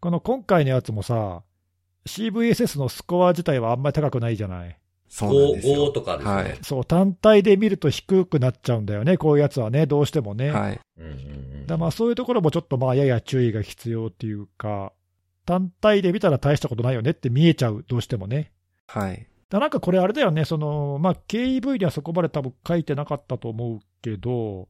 [0.00, 1.42] この今回のやつもさ、
[2.06, 4.78] CVSS のスコア自体はあんまり高くないじゃない？
[5.08, 5.86] そうなんですよ。
[5.88, 6.34] 5とかですね。
[6.34, 6.58] はい。
[6.62, 10.50] そう、単体で見ると低くなっちゃうんだよね、こういうやつはね、どうしてもね。
[10.50, 10.80] はい。
[10.98, 11.14] うんうんう
[11.64, 11.66] ん。
[11.66, 14.92] だまあそういうところもちょっとまあやや注意が必要っていうか、
[15.46, 18.52] 単体で見たら大したことないよねって見えちゃう、どうしてもね。
[18.86, 19.26] はい。
[19.50, 24.68] だなんかこれあれだよね、その、まあ KEV にはそこまで多分書いてなかったと思うけど、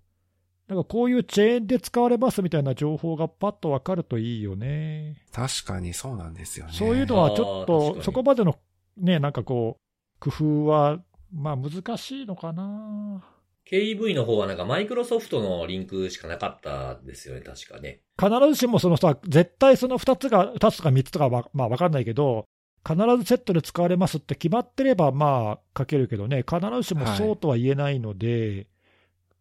[0.69, 5.17] なんかこういうチェーンで使われますみたいな情報がパッとわかるといいよね。
[5.33, 6.73] 確かにそうなんですよね。
[6.75, 8.57] そういうのはちょっと、にそこまでの
[8.99, 9.79] ね、なんかこ
[10.21, 11.01] う、工夫は、
[11.35, 13.25] まあ難しいのかな。
[13.71, 18.01] KEV の方はなんかマイクロソフトのリンクしかなかったですよね、確かね。
[18.19, 22.45] 必ずしもそのさ、絶対その2つが、2つとか3つとかは、まあ分かんないけど、
[22.87, 28.67] 必ずセットで使われますって決まってれば、まあ書けるけどね、必ずしもそうとは言えないので、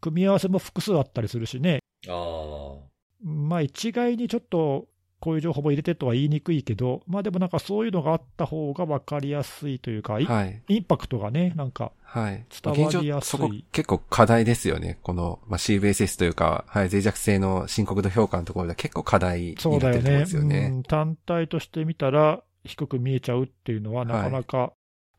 [0.01, 2.87] 組み合わせも複数あったりするしね、ああ。
[3.23, 4.87] まあ一概にちょっと
[5.19, 10.61] こういう情報も入れてとは言いにくいけど、まあでもなんかそういうのがあった方が分かりやすいというか、いはい。
[10.67, 12.45] インパクトがね、なんか、はい。
[12.49, 14.99] 伝わりやすい現状、そこ結構課題ですよね。
[15.01, 20.69] この、まあ、CVSS というか、はい、脆弱性の深刻度評価のところでは結構課題になってるところですよね。
[20.71, 24.73] うん単体として見たら低く見えちゃうっていうのは、なかなか、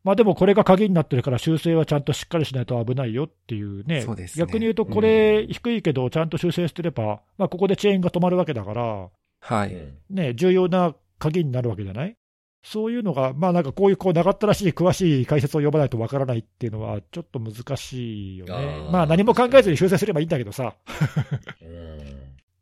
[0.04, 4.46] まあでもこれが鍵になってるから、修正はちゃんとしっかりしないと危ないよっていうね、そうですね。
[4.46, 9.08] 逆に言うと、これ、低いけど、ちゃんと修正してれば、まあ、ここでチェーンが止まるわけだから、
[9.40, 9.74] はい。
[9.74, 12.14] うんね、重要な鍵になるわけじゃない？
[12.64, 18.52] そういうのが、まあなんかこういうこう長ったらしい詳しい解説を読まないとわからないっていうのは、ちょっと難しいよね。
[18.52, 18.56] あ。
[18.56, 18.90] ー。
[18.90, 20.74] まあ何も考えずに修正すればいいんだけどさ、
[21.62, 21.98] うん。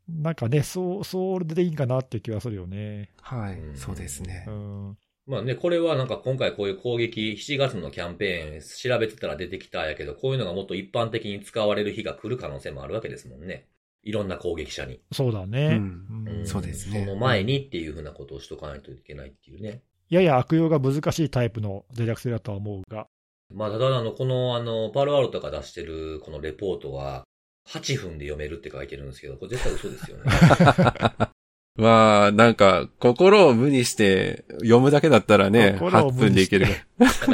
[0.09, 3.11] なんかね、そう、それでいいんかなっていう気はするよね。
[3.21, 3.75] はいうん。
[3.75, 4.51] そうですねう。
[4.51, 4.97] ん。
[5.25, 13.67] まあね、これはなんか今回こういう攻撃、7月のキャンペーン調べてたら出てきたんやけど、こういうのがもっと一般的に使われる日が来る可能性もあるわけですもんね。
[14.03, 15.01] いろんな攻撃者に。
[15.11, 15.67] そうだね。
[15.67, 19.81] うんうんそうですねその前にっていうふうなことをしとかないといけないっていうね。
[20.09, 23.07] やや悪用が難しいタイプの脆弱性だとは思うが、
[23.53, 27.25] まあ、ただあの、この、あの、パールアウトが出してるこのレポートは、
[27.67, 30.23] 8分で読めるって書いてるんですけど、これ絶対嘘ですよね。
[31.77, 36.65] まあ、なんか、心を無にして読むだけだったらね、8心を無に分でいける。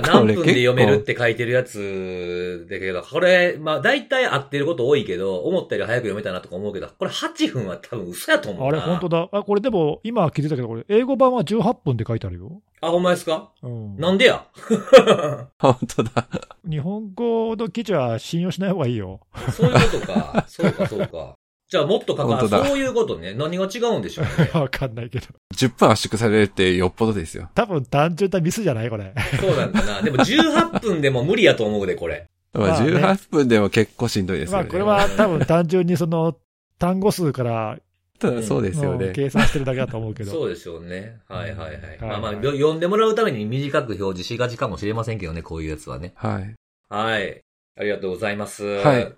[0.04, 8.68] 何分で読めるって書いてるやつだけど、これ、まあ大体合ってること多いけど、思ったより早く読めたなとか思うけど、これ8分は多分嘘やと思うな。
[8.68, 9.30] あれ、本当だ。
[9.32, 12.62] あ、これでも、今気づいたけど、これ、英語版は18分って書いてあるよ。
[12.82, 13.50] あ、ほんまですか？
[13.64, 13.96] うん。
[13.98, 14.46] なんでや？
[15.58, 16.28] 本当だ。
[16.70, 19.22] 日本語の記事は信用しない方がいいよ。
[19.54, 20.46] そういうことか。
[20.50, 21.38] そうか、そうか。
[21.74, 23.34] じゃあもっと書か本当だそういうことね。
[23.34, 24.52] 何が違うんでしょうね。
[24.54, 25.26] わかんないけど。
[25.56, 27.50] 10分圧縮されるってよっぽどですよ。
[27.56, 29.12] 多分単純なミスじゃないこれ。
[29.42, 30.00] そうなんだな。
[30.04, 32.28] でも18分でも無理やと思うで、これ。
[32.54, 34.72] まあ、まあね18分でも結構しんどいですまあ、よね。
[34.72, 36.38] これは多分単純にその、
[36.78, 37.80] 単語数から
[38.44, 39.12] そうですよのね。
[39.12, 40.32] 計算してるだけだと思うけど。
[40.32, 41.22] そうでしょうね。
[41.28, 41.98] はいはいはい。
[42.00, 46.14] うんまあまあ、はいはい読んでもらうために短く表示しがちかもしれませんけどね、こういうやつはね。
[46.18, 46.56] はい。
[46.90, 47.42] はい。
[47.80, 48.64] ありがとうございます。
[48.64, 49.14] はい。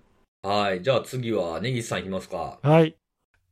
[0.45, 0.81] はい。
[0.81, 2.59] じゃあ次は、ねぎすさんいきますか。
[2.61, 2.95] はい。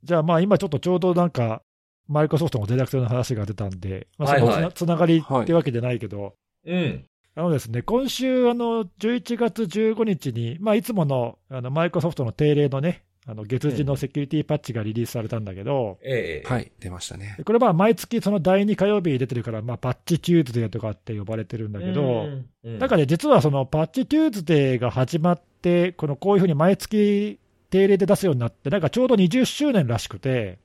[0.04, 1.62] じゃあまあ今ちょっとちょうどなんか、
[2.08, 7.06] マイクロソフトの脆弱性の話が出たんで、まあ、そのつな,、はいはいつながりってわけじゃないけど、うん。
[7.36, 16.48] あのですね、今週、あの、11月15日に、まあ、いつもの、あの、マイクロソフトの定例のね、あの、月次のセキュリティパッチがリリースされたんだけど、ええ。
[16.48, 17.38] はい、出ましたね。
[17.44, 25.53] これまあ、毎月その第2火曜日に出てるから、まあ、 Patch Tuesday とかって呼ばれてるんだけど、うん、うんなんかね、実はその Patch Tuesday が始まって、
[25.98, 30.60] このこういうふうに毎月定例で出すようになって、なんかちょうど20周年らしくて、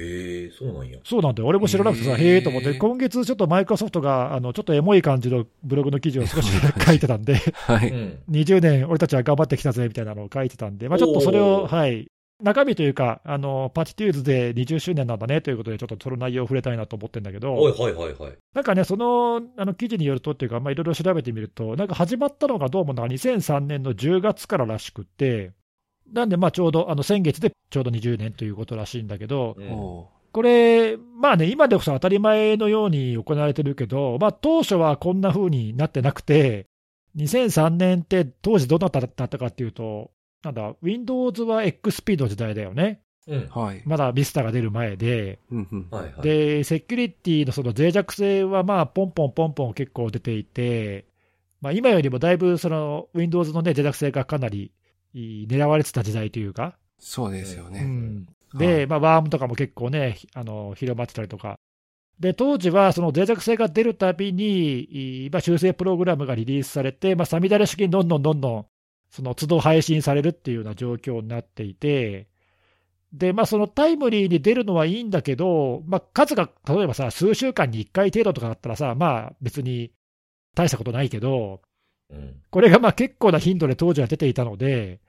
[0.00, 0.98] ええそうなんや。
[1.04, 6.50] そうなんだよ、俺も知らなくてさ、へえと思って、今月ちょっとマイクロソフトが、あのちょっとエモい感じのブログの記事を少し
[6.86, 7.90] 書いてたんで、はい。
[7.90, 8.18] うん。
[8.30, 12.08] 20年俺たちは頑張ってきたぜみたいなのを書いてたんで、まあ、ちょっとそれを、はい、
[12.40, 17.54] 中身というか、あのパッチトゥーズデー20周年なんだねということで、ちょっとその内容を触れたいなと思ってるんだけど。
[17.54, 18.38] はいはいはいはい。
[18.54, 25.52] なんかね、そのあの記事によるとっていうか、まあ、いろいろ調べてみると、なんか始まったのがどうもなんか2003年の10月かららしくて、
[26.12, 36.66] なんでまあちょうどあの先月でちょうど20年ということらしいんだけど、うんおこれ、まあね、今でこそ当たり前のように行われてるけど、まあ、当初はこんな風になってなくて、
[37.16, 40.10] 2003年って当時どうなっただったかっていうと、
[40.42, 43.02] なんだ、Windows は XP の時代だよね。
[43.26, 43.40] うん。
[43.40, 43.82] ーはい。
[43.84, 46.22] まだ Vista が出る前で、うんうんはいはい。
[46.22, 51.06] で、セキュリティのその脆弱性はまあ、ポンポンポンポン結構出ていて、
[51.60, 54.70] まあ、今よりもだいぶその Windows のね、脆弱性がかなり
[55.12, 57.80] い狙われてた時代というか、そうですよね。
[57.80, 61.58] うん、はで、いまあ、ワームとかも結構ね、あの広まってたりとか。
[62.20, 68.66] で、当時はその脆弱性が出るたびに、いまあ、修正プログラムがリリースされて、まあ、サミダレ式にどんどんどんどん、
[69.10, 72.28] その都度配信されるっていうような状況になっていて、
[73.12, 79.92] で、まあ、そのタイムリーに出るのはいいんだけど、まあ、数が例えばさ、数週間に1回程度とかだったらさ、まあ、別に
[80.54, 81.62] 大したことないけど、
[82.10, 82.36] うん。
[82.50, 85.00] これがまあ結構な頻度で当時は出ていたので、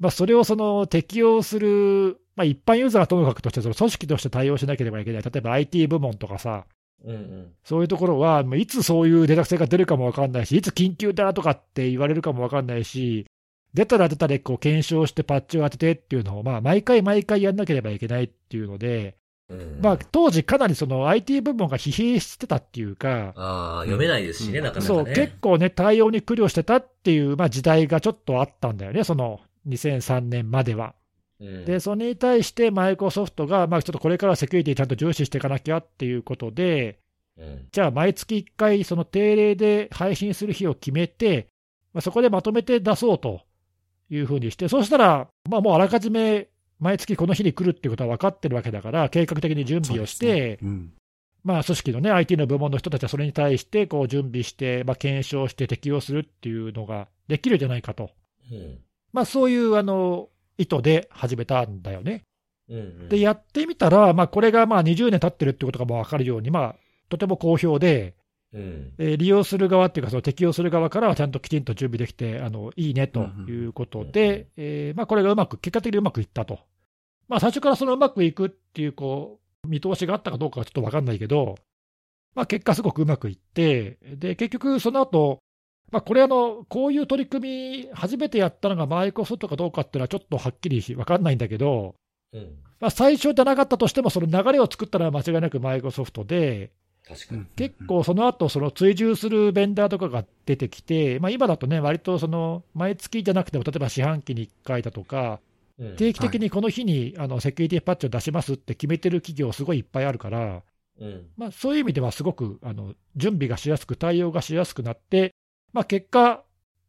[0.00, 6.66] まあ、それをその適用する、まあ、一般ユーザーはともかくとして、その組織として対応しなければいけない、例えば IT 部門とかさ、
[7.04, 7.52] うんうん。
[7.64, 13.26] そういうところは、いつそういう連絡性が出るかもわかんないし、いつ緊急だとかって言われるかもわかんないし、
[13.74, 19.16] 出たら出たでこう検証してパッチを当ててっていうのを、まあ、毎回毎回やんなければいけないっていうので、
[19.48, 19.78] うん。
[19.82, 24.64] まあ、当時かなりその IT 部門が疲弊してたっていうか、ああ、読めないですしね、うん。
[24.64, 25.14] なかなかそう、ね。
[25.14, 30.94] 結構ね、対応に苦慮してたっていう、まあ、時代がちょっとあったんだよね、その2003年までは。
[31.40, 31.64] うん。
[31.64, 36.98] で、それに対してマイクロソフトが、まあ、ちょっとこれからはセキュリティちゃんと重視していかなきゃっていうことで、
[37.38, 37.68] うん。
[37.72, 41.48] じゃあ、毎月1回、その定例で配信する日を決めて、
[41.94, 43.42] まあ、そこでまとめて出そうと
[44.10, 50.92] いうふうにして、そうしたら、まあ、もうあらかじめ毎月この日に来るっていうことは分かってるわけだから、計画的に準備をして、ねうん
[51.44, 58.10] まあ、組織のね、IT の部門の人たちはそれに対してこう準備して、まあ、検証して適用するっていうのができるじゃないかと。
[58.50, 58.78] うん
[59.12, 62.24] まあ、そういうあの意図で始めたんだよね。
[62.68, 66.76] うんうんで、やってみたら、まあ、これがまあ20年経ってるってことがもう分かるように、まあ、
[67.08, 68.14] とても好評で、
[68.52, 68.92] うん。
[68.98, 74.48] えー利用する側っていうか、その適用する側からはちゃんときちんと準備できて、あのいいねということで、
[75.06, 76.60] これがうまく、結果的にうまくいったと。
[77.28, 81.56] まあ、最初からそのうまくいくっていう、こう、見通しがあったかどうかはちょっと分かんないけど、
[82.34, 85.40] まあ、結果すごくうまくいって、で、結局その後、
[85.90, 91.94] まあ、これあの、こういう取り組み、初めてやったのがマイクロソフトかどうかっていうのはちょっとはっきり分かんないんだけど、
[92.32, 92.58] うん。
[92.80, 96.70] まあ、最初じゃなかったとしても、その流れを作ったのは間違いなくマイクロソフトで、
[97.08, 97.44] 確かに。
[97.56, 105.40] 結構その後その追従するベンダーとかが出てきて、まあ、今だとね、割とその毎月じゃなくても、例えば四半期に1回だとか、
[105.78, 105.96] うん。
[105.96, 110.62] 定期的にこの日にあのセキュリティパッチを出しますって決めてる企業、すごいいっぱいあるから、
[111.00, 111.26] うん。
[111.36, 115.34] まあ、そういう意味ではすごくあの準備がしやすく、対応がしやすくなって、
[115.72, 116.42] まあ、結果、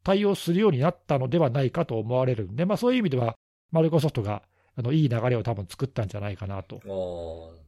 [0.04, 3.36] 対応するようになったのではないかと思われるんで、まあ、そういう意味では、
[3.72, 4.42] マルコソフトが
[4.76, 6.82] あのいい流れを多分作ったんじゃないかなと、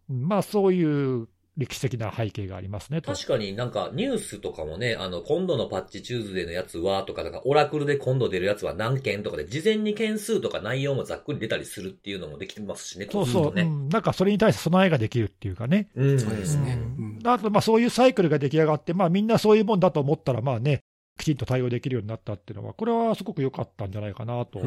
[0.07, 3.11] まあ、そういう歴史的な背景がありますねと。
[3.11, 13.63] 確かになんかニュースとかもね、あの、今度のパッチチューズデーのやつはとか、なんかオラクルで今度出るやつは何件とかで、事前に件数とか内容もざっくり出たりするっていうのもできてますしね、そうそう、ね。
[13.63, 16.19] うん、なんかそれに対して備えができるっていうかね、うん。
[16.19, 16.79] そうですね。
[16.97, 17.05] うん。
[17.05, 20.81] うんあとまあそういうサイクルが出来上がって、まあ、みんなそういうもんだと思ったら、まあね、
[21.19, 24.61] きちんと対応できるようになったっていうのは、これはすごく良かったんじゃないかなと。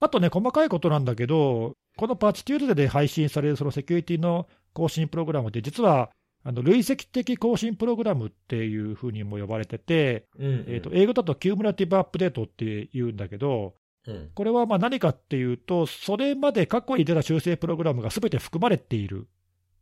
[0.00, 6.10] あとね、細かいことなんだけど、このパッチテューズデーで配信されるそのセキュリティの更新プログラムって、実は
[6.44, 13.74] あの累積的更新プログラムっていうふうにも呼ばれてて、うんえー、と英語だとキュームラティブアップデートって言うんだけど、
[14.06, 19.26] うんこれはまあ何かっていうと、それまで過去に出た修正プログラムがすべて含まれている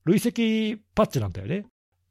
[0.05, 1.66] 累積パッチなんだよね。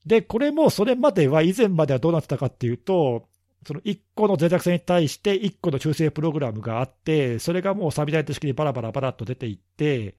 [0.05, 3.27] で、これもそれまでは、以前まではどうなってたかっていうと、
[3.65, 10.15] その1個の脆弱性に対して1個の修正プログラムがあって、それがもうサビライト式にバラバラバラっと出ていって、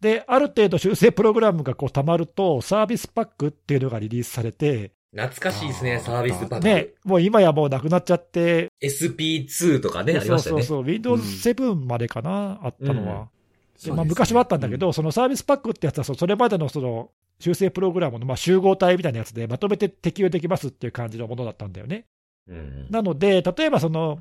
[0.00, 6.64] で、ある程度修正プログラムがこう溜まると、サービスパックっていうのがリリースされて、懐かしいですね、サービスパック。
[6.66, 10.62] ね、もう今やもうなくなっちゃって、SP2 とかね、ありそうましたよね。
[10.62, 13.06] そうそう、Windows 7までかな、あったのは。
[13.06, 13.28] でまあ、
[13.76, 22.04] そうですね昔はあったんだけど、そのサービスパックってやつは、そそれまでのその修正プログラムのまあ集合体みたいなやつで、まとめて適用できますっていう感じのものだったんだよね。
[22.48, 24.20] うんなので、例えばその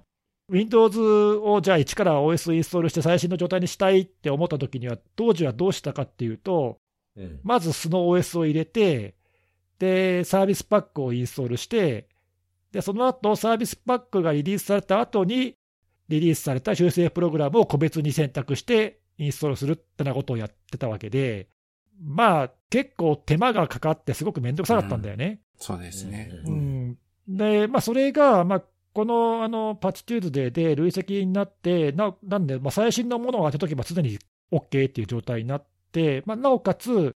[0.49, 6.77] Windows をじゃあ一から OS インストールして最新の状態にしたいって思った時には、当時はどうしたかっていうと、
[7.17, 9.15] うんまず素の OS を入れて、
[9.79, 12.07] で、サービスパックをインストールして、
[12.71, 15.55] で、その後、サービスパックがリリースされた後に、
[16.09, 21.47] リリースされた修正プログラムを個別に選択してインストールするってなことをやってたわけで、
[22.01, 25.39] まあ、結構手間がかかってすごくめんどくさかったんだよね。
[25.57, 26.29] そうですね。
[26.45, 26.97] ううんん。
[27.27, 28.63] で、まあ、それが、まあ、
[28.95, 34.17] この、あの、パッチテューズデーで累積になって、な、なんで、まあ、最新のものを当てとけば常に
[34.53, 37.13] OK っていう状態になって、まあ、なおかつ、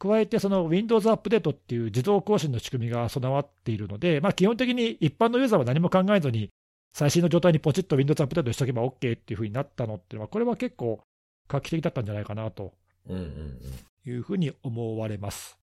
[0.00, 6.50] 加えてその Windows アップデートっていう自動更新の仕組みが備わっているので、まあ、基本的に一般のユーザーは何も考えずに、
[6.92, 11.00] 最新の状態にポチッと Windows アップデートしとけば OK っていうふうになったのっていうのは、これは結構
[11.46, 12.72] 画期的だったんじゃないかなと
[14.04, 15.59] いうふうに思われます。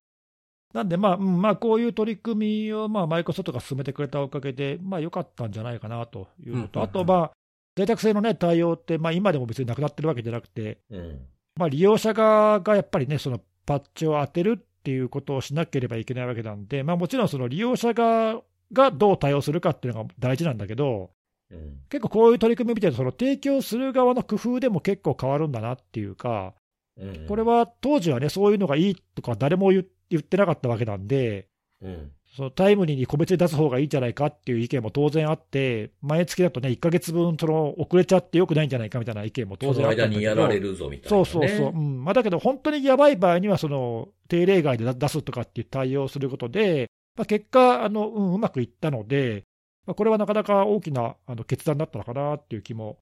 [0.74, 7.32] なんで、まあ、うんまあ、こういう取り組みを、まあ、マイクロソフトが進めてくれたおかげで、まあ、良かったんじゃないかなというのと、うんうんうんあと、まあ、
[7.78, 11.20] 脆弱性の、ね、対応って、まあ、今でも別になくなってるわけじゃなくて、うん。
[11.56, 18.42] まあ、利用者側がやっぱりね、そのパッチを当てるっていうことをしなければいけないわけなんで、まあ、もちろんその利用者側
[18.72, 21.10] がどう対応するかっていうのが大事なんだけど、
[21.50, 21.80] うん。
[21.88, 26.54] 結構こういう取り組み見てると、その提供する側の工夫でも結構変わるんだなっていうか、
[26.98, 27.26] うん。
[27.26, 31.48] これ、は当時はね、そういうのがいいとか、誰も言言ってなかったわけなんで、
[31.82, 32.12] うん。
[32.36, 40.18] そのタイムリーに個別で出す方がいいんじゃないかっていう意見も当然あって、毎月だとね、1ヶ月分その遅れちゃってよくないんじゃないかみたいな意見も当その間然あったんだけど。
[40.18, 41.46] にやられるぞみたいな、そね。
[41.46, 49.44] うそうそう、うんまあ、だけど本当にやばい場合には、その定例外で出すとかっていう対応をすることで、まあ、結果あの、うん、うまくいったので、
[49.86, 52.98] まあ、これはなかなか大きなあの決断だったのかなっていう気も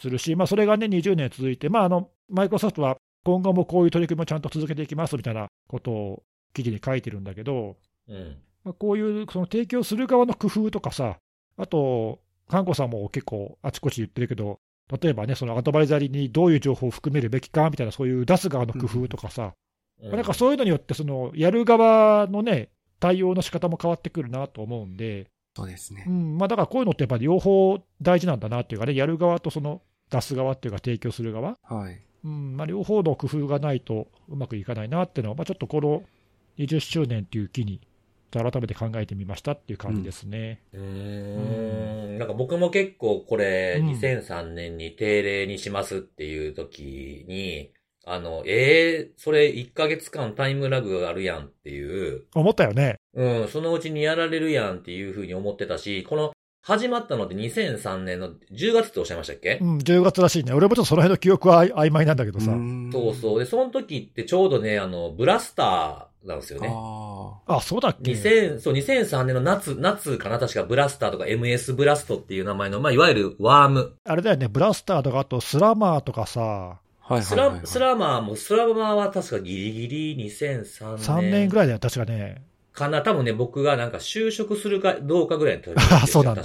[0.00, 6.22] するし、まあ、それがね、20年続いて、まあ、あのマイクロソフトは今後もこういう取り組みをちゃんと続けていきますみたいなことを
[6.54, 7.76] 記事に書いてるんだけど、
[8.08, 8.36] うん。
[8.64, 11.18] まあ、こういうその提供する側の工夫とかさ、
[11.56, 14.60] あと、看護さんも結構あちこち言ってるけど、
[15.00, 19.54] 例えばね、そのアドバイザリーにどういう情報を含めるべきかみたいな、そういう出す側の工夫とかさ、
[20.02, 20.12] うん。
[20.12, 22.70] なんかそういうのによって、そのやる側のね、
[23.00, 26.10] 対応の仕方も変わってくるなと思うんで、そうですねう。
[26.10, 32.00] んまあ、だからこういうのってやっぱり両方大事なんだなっていうかね、やる側とその出す側っていうか、提供する側、はい。
[32.24, 36.02] うんまあ、両方の工夫がないとうまくいかないなっていうのは、まあ、ちょっとこの
[36.58, 37.80] 20周年っていう機に、
[38.40, 40.62] 改めて考えてみましたっていう感じですね。
[40.72, 42.18] うーん。
[42.18, 47.72] なんか僕も結構これ、うん2003年に定例にしますっていう時に、
[48.04, 52.96] あの、ええそれ1ヶ月間タイムラグがあるやんっていう、思ったよね。
[53.14, 56.32] うん、そのうちにやられるやんっていうふうに思ってたし、この、
[56.62, 60.52] 始まったのって2003年の10月っておっしゃいましたっけ、うん、10月らしいね。
[60.52, 62.52] 俺もちょっとその辺の記憶は曖昧なんだけどさ。
[62.92, 63.38] そうそう。
[63.40, 66.68] で、その時ってちょうどね、あの、ブラスターなんですよね。
[66.72, 70.38] ああ、そうだっけ？2000、そう、2003年の夏、夏かな？
[70.38, 73.96] 確かブラスターとか MS ブラストっていう名前の、まあ、いわゆるワーム。
[74.04, 77.14] あれだよね、ブラスターとか、あとスラマーとかさ、あ。
[77.14, 77.60] はいスはいはい、はい。
[77.62, 81.06] ラ、スラマーも、スラマーは確かギリギリ2003年。
[81.06, 82.44] 3年ぐらいだよ、確かね。
[82.72, 86.42] かな多分ね、僕がなんか就職するかどうかぐらいの時あ そうなんだ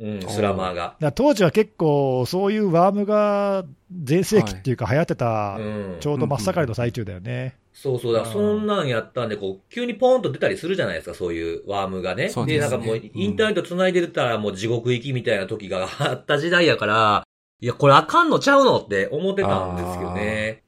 [0.00, 0.74] うん、スラマーが。
[0.74, 3.66] だから当時は結構、そういうワームが
[4.02, 5.96] 全盛期っていうか、流行ってた、うん。
[6.00, 7.56] ちょうど真っ盛りの最中だよね。
[7.74, 12.24] そうそうだ、そんなんやったんで、こう、急にポーンと出たりするじゃないですか、そういうワームがね。
[12.24, 17.24] で、そうでなんかもう、インターネット繋いでたらもう地獄行きみたいな時があった時代やから、
[17.60, 20.62] いや、これあかんのちゃうのって思ってたんですよね。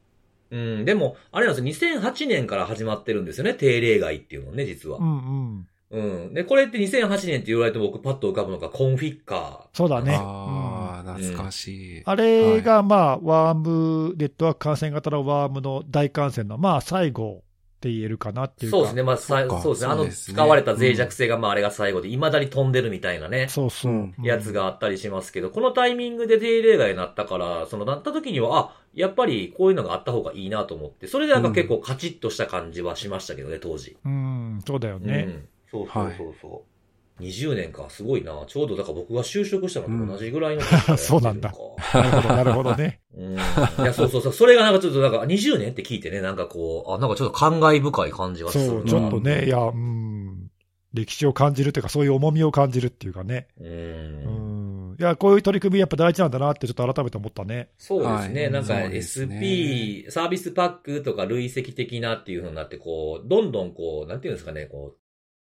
[0.53, 5.01] うん、でも、あれなんですよ、2008年から始まってるんですよね、定例外っていうのね、実はう。
[5.01, 6.25] んうん。
[6.25, 6.33] うん。
[6.35, 10.15] で、これって2008年って言われて僕パッと浮かぶのがコンフィッカそうだね。
[10.21, 12.01] ああ、懐かしい。
[12.05, 17.43] あれがまあ、ワーム、ネットワーク感染型のワームの大感染の、まあ、最後
[17.83, 18.77] って言えるかなっていうか。
[18.77, 19.91] そうですね、まあ、さそうですね。
[19.91, 23.49] あの、使われた脆弱性が、まあ、あれが最後で、未だに飛んでるみたいなね。
[23.49, 23.91] そうそう。
[23.91, 33.97] うんやつがあったりしますけど、このタイミングで定例外になったから、そのなった時には、あ、やっぱりこういうのがあった方がいいなと思って、それでなんか結構カチッとした感じはしましたけどね、当時。
[34.05, 35.25] うん、そうだよね。
[35.27, 35.47] うん。
[35.69, 36.72] そうそうそうそう。
[37.19, 38.43] 20年か、すごいな。
[38.47, 41.53] ちょうどだから僕が就職したのと同じぐらいの時からやってるかそうなんだ
[41.93, 43.01] なるほど、なるほどね。
[43.15, 43.33] うん。
[43.33, 43.37] い
[43.85, 44.33] や、そうそうそう。
[44.33, 48.69] それがなんかちょっとなんか20年って聞いてね、なんかこう、あ、なんかちょっと感慨深い感じがするな。
[48.71, 50.49] そう、ちょっとね、いや、うん、
[50.93, 53.47] 歴史を感じるというか、そういう重みを感じるっていうかね。
[53.59, 53.63] う。
[53.63, 54.95] うんん。
[54.99, 57.69] いや、こういう取り組みやっぱ大事なんだなってちょっと改めて思ったね。
[57.77, 58.43] そうですね。
[58.43, 65.02] はいなんかそうですね SP、サービスパックとか累積的なっていう風になって、こう、どんどんこう、なんていうんですかね、こう、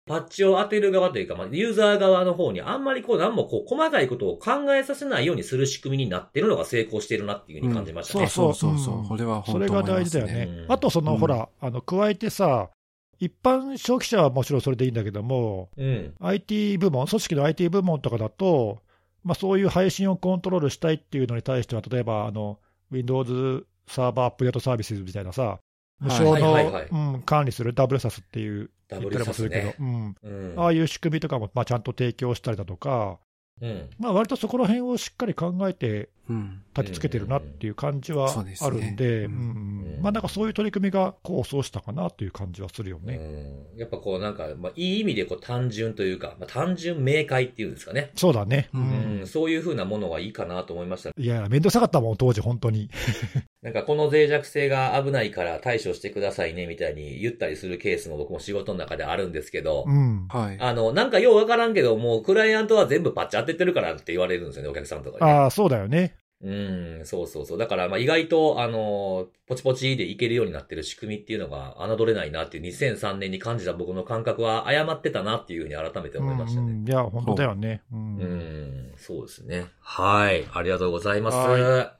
[0.06, 8.28] パッチを当てる側というか、まあ、ユーザー側の方にあんまりこう、何もこう、細かいことを考えさせないようにする仕組みになってるのが成功しているなっていう風に感じましたね。
[8.28, 8.98] そうそうそうそう。
[8.98, 10.62] うんこれはそれが本当思います大事だよね。
[10.64, 12.70] うんあと、その、うんほら、あの、加えてさ、
[13.18, 16.14] 一般消費者はもちろんそれでいいんだけども、うん。
[16.20, 18.78] IT 部門、組織の IT 部門とかだと、
[19.24, 22.60] まあ、そういう配信をコントロールしたいっていうのに対しては、例えばあの
[22.92, 25.58] Windows サーバーアップデートサービスみたいなさ、
[25.98, 30.54] 無償の、はいはいはいうん管理する WSAS っていう、ダ言ったりもするけど、うん、うん。
[30.56, 33.18] ああいう仕組みとかも、まあ、ちゃんと提供したりだとか、
[33.60, 33.90] うん。
[33.98, 36.62] まあ割とそこら辺をしっかり考えてうん。
[36.76, 38.30] 立てつけてるなっていう感じは
[38.60, 43.16] あるんで、うんうんうんまあなんかそういう取り組みが功を奏したかなという感じはするよね。
[43.74, 43.78] うん。
[43.78, 48.10] やっぱこうなんか、まあ、いい意味でこう単純というか、まあ、単純明快っていうんですかね。
[48.14, 48.68] そうだね。
[48.74, 49.26] ううんん。
[49.26, 51.10] そういう風なものはいいかなと思いました。
[51.16, 52.90] いや、めんどくさかったもん、当時、本当に。
[53.62, 60.28] なんかこの脆弱性が危ないから対処してくださいねみたいに言ったりするケースも僕も仕事の中であるんですけど、うん。
[60.28, 60.56] はい。
[60.60, 66.16] あの、なんかようわからんけど、もうクライアントは全部パッチ当ててるからって言われるんですよね、お客さんとかにね、ああ、そうだよね。
[66.42, 67.58] うん、そうそうそう。
[67.58, 76.66] だから、まあ意外と、あの、ポチポチでいけるようになってる仕組みっていうのが侮れないなっていう2003年に感じた僕の感覚は誤ってたなっていうふうに改めて思いましたね。
[76.66, 77.82] うんうんいや、本当だよね。
[77.90, 79.66] うんうん、そうですね。
[79.80, 80.46] はい。
[80.52, 81.36] ありがとうございます。
[81.36, 81.96] は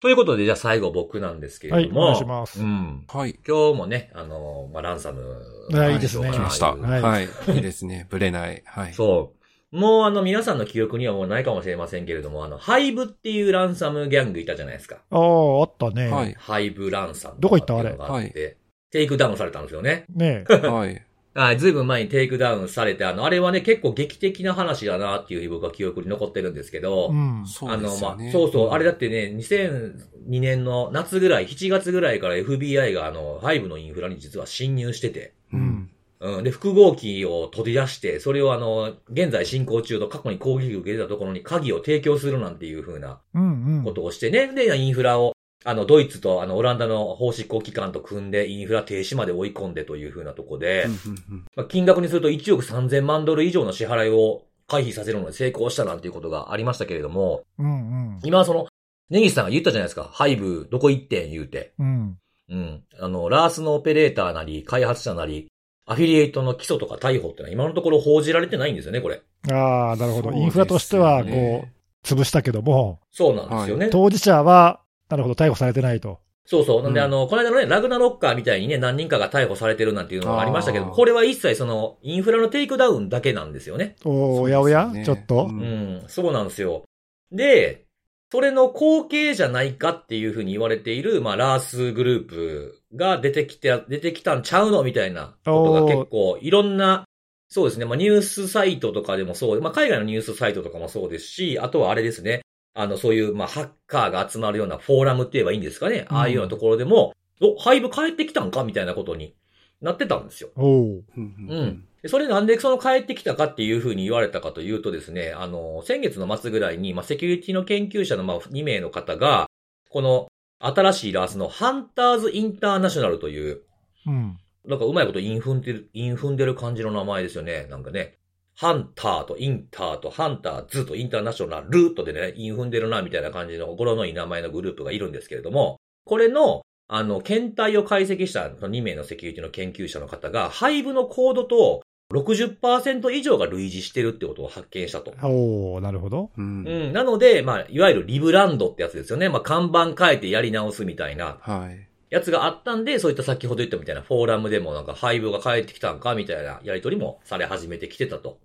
[0.00, 2.02] ということで、じゃあ最後僕なんですけはい、れども。
[2.02, 2.60] お願いします。
[2.60, 3.04] うん。
[3.06, 3.38] はい。
[3.46, 5.22] 今日もね、あの、まあ、ランサム。
[5.70, 6.74] はいいいですね来ました。
[6.74, 7.28] はいはい。
[7.54, 8.08] いいですね。
[8.10, 8.64] ぶれない。
[8.66, 8.92] はい。
[8.94, 9.41] そう。
[9.72, 14.98] もうあの、皆さんの記憶にはもうないかもしれませんけれども、あの、ハイブっていうランサムギャングいたじゃないですか。
[15.10, 16.08] ああ、あったね。
[16.08, 16.34] はい。
[16.38, 17.36] ハイブランサム。
[17.40, 17.96] どこ行ったあれ？
[17.96, 18.58] があって、
[18.90, 20.04] テイクダウンされたんですよね。
[20.14, 21.02] ねはい。
[21.34, 27.44] はい、ずいぶん前にテイクダウンされて、あの、あれはね、結構劇的な話だなっていう僕は記憶に残ってるんですけど、うん。
[27.46, 28.18] そうですよね。
[28.18, 35.90] あの、まあ、そうそう、あれだってね、2022年の夏ぐらい、7月ぐらいから FBI があの、ハイブのインフラに実は侵入してて、うん。
[36.22, 36.44] うん。
[36.44, 43.84] で、復号鍵を取り出して、それをあの、現在進行中と過去に攻撃を受けてたところに鍵を提供するなんていう風なうんうん。
[43.84, 44.52] ことをしてね。
[44.54, 45.32] で、インフラを、
[45.64, 58.68] あの、ドイツとあの、オランダの法執行機関と組んで、インフラ停止まで追い込んでという風なとこで、うんまあ、金額にすると1億3000万ドル以上の支払いを回避させるのに成功したなんていうことがありましたけれども、うん今はその、
[59.10, 60.04] ネギスさんが言ったじゃないですか。
[60.04, 61.30] ハイブ、どこ行ってん？
[61.30, 61.74] 言うて。
[61.78, 61.86] うん。
[61.86, 62.18] うん。
[62.48, 62.82] うん。
[62.98, 65.51] あの、ラースのオペレーターなり、開発者なり、
[65.84, 69.22] アフィリエイトの起訴とか逮捕ってのは今のところ報じられてないんですよね、これ。
[69.50, 70.30] ああ、なるほど。
[70.30, 73.88] ねインフラとしては、こう、潰したけども、そうなんですよね。
[73.90, 76.20] 当事者は、なるほど、逮捕されてないと。
[76.44, 76.82] そうそう。
[76.82, 83.96] なんで、うんあの、この間のね、ラグナロッカーみたいにね、何人かが逮捕されてるなんていうのがありましたけどこれは一切その、インフラのテイクダウンだけなんですよね。
[84.04, 86.82] おやおや、そうですちょっと、ううんん、そうなんですよ。
[87.30, 87.84] で、
[88.32, 97.04] それの後継じゃないかっていうふうに言われている、まあ、 RaaS グループが出てきて、出てきたんちゃうのみたいなことが結構、いろんな、
[97.50, 102.40] そうですね、まあ、ニュースサイトとかでもそう、まあ、海外のニュースサイトとかもそうですし、あとはあれですね、
[102.72, 106.16] あの、そういう、まあ、ハッカーが集まるようなフォーラムって言えばいいんですかね、うん。
[106.16, 107.12] ああいうようなところでも、
[107.42, 109.34] お、ハイブ帰ってきたんかみたいなことに
[109.82, 110.48] なってたんですよ。
[110.56, 111.04] おう。
[111.18, 119.46] うんそれなんでその帰ってきたかっていうふうに言われたかというとですね、あの、先月の末ぐらいに、まあ、セキュリティの研究者のまあ2名の方が、
[119.88, 120.28] この
[120.58, 123.62] 新しいラースのハンターズインターナショナルという、
[124.06, 124.38] うん。
[124.64, 127.66] なんかうまいことイン踏んでる、イン踏んでる感じの名前ですよね。
[127.70, 128.18] なんかね。
[128.54, 141.82] ハンターとインターとハンターズとインターナショナルとでね、イン踏んでるなみたいな感じの語呂のいい名前のグループがいるんですけれども、これの、あの、検体を解析したその2名のセキュリティの研究者の方が、ハブのコードと
[142.12, 145.12] 60%以上が類似してるってことを発見したと。
[145.26, 146.30] おおなるほど。
[146.36, 146.92] うんうん。
[146.92, 149.28] なので、まあ、いわゆるリブランドってやつですよね。
[149.28, 151.88] まあ、看板変えてやり直すみたいなはい。
[152.10, 158.38] やつがあったんで、そういった先ほど言ったみたいなフォーラムでもなんか廃部が帰ってきたんかみたいなやりとりもされ始めてきてたと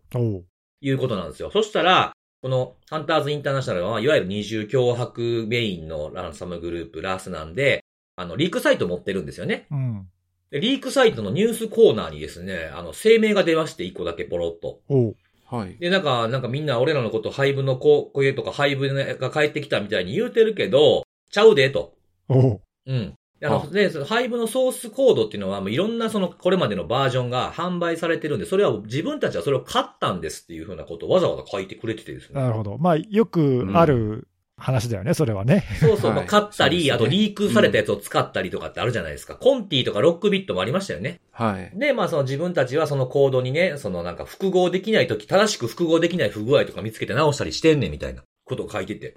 [0.81, 1.51] いうことなんですよ。
[1.51, 7.83] そしたら、このハンターズインターナショナルは、いわゆる二重脅迫メインのランサムグループ、ラースなんで、
[8.15, 9.65] あの、リークサイト持ってるんですよね。
[9.69, 10.07] うん。
[10.51, 14.79] でリークサイトのニュースコーナーにですね、あの、声明が出まして、一個だけポロッと。
[14.87, 15.15] おう
[15.49, 15.77] はい。
[15.77, 18.89] で、なんか、なんかみんな俺らのこと、廃部の子、声とか廃部
[19.19, 21.95] が帰ってきたみたいに言うてるけど、ちゃうで、と。
[22.29, 23.13] おううん。
[23.39, 32.41] であの、あで、そのハイブのソースコードっていうのは、もういろんなその、これまでのバージョンが販売されてるんで、それは自分たちはそれを買ったんですっていうふうなことをわざわざ書いてくれててですね。
[32.41, 32.77] なるほど。
[32.77, 34.27] まあ、よくある
[34.57, 35.63] 話だよね、それはね。
[35.79, 39.35] そうそう、はいまあ買ったり、ねあとリークされたやつを使ったりとかってあるじゃないですか。
[39.35, 41.19] コンティとかロックビットもありましたよね。
[41.31, 41.71] はい。
[41.77, 49.13] で、まあその自分たちはそのコードにね、そのなんか複合できないとき、正しく複合できない不具合とか見つけて直したりしてんねんみたいなことを書いてて。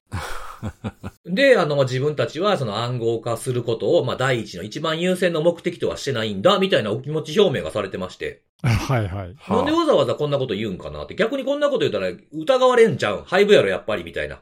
[1.24, 8.42] で、あの、まあ自分たちはその暗号化することを、まあ第一の一番優先の目的とはしてないんだ、みたいなお気持ち表明がされてまして。
[8.62, 9.36] はいはい。
[9.48, 13.22] なんでわざわざこんなこと言うんかなって、逆にこんなこと言ったら疑われんじゃん。
[13.24, 14.40] ハイブやろ、やっぱり、みたいな。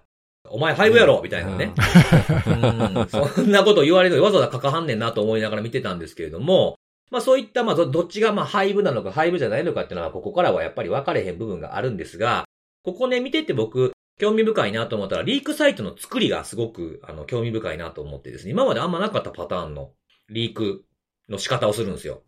[0.51, 1.73] お前ハイブやろ、みたいなね。
[1.77, 6.79] うん そんなこと言われるのにわざわざ書かはんねんなと思いながら見てたんですけれども、
[7.11, 12.45] まあそういった、まあどどっちがまあハイブなのかハイブじゃないのかっていうのは、ここからはやっぱり分かれへん部分があるんですが、
[12.85, 19.93] ここね、見てて僕、興味深いなと思ったら、リークサイトの作りがすごく、あの、興味深いなと思ってですね、今まであんまなかったパターンの
[20.29, 20.85] リーク
[21.29, 22.23] の仕方をするんですよ。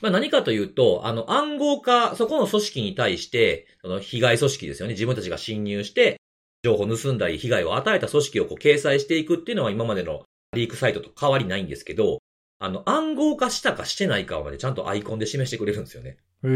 [0.00, 4.94] まあ何かというと、あの暗号化、そこの組織に対して、その被害組織ですよね。
[4.94, 6.20] 自分たちが侵入して、
[6.62, 10.22] 情報を盗んだり、被害を与えた組織をこう掲載していくっていうのは今までの
[10.54, 12.18] リークサイトと変わりないんですけど、
[12.60, 16.18] あの暗号化したかしてないかはね、ちゃんとアイコンで示してくれるんですよね。
[16.44, 16.46] え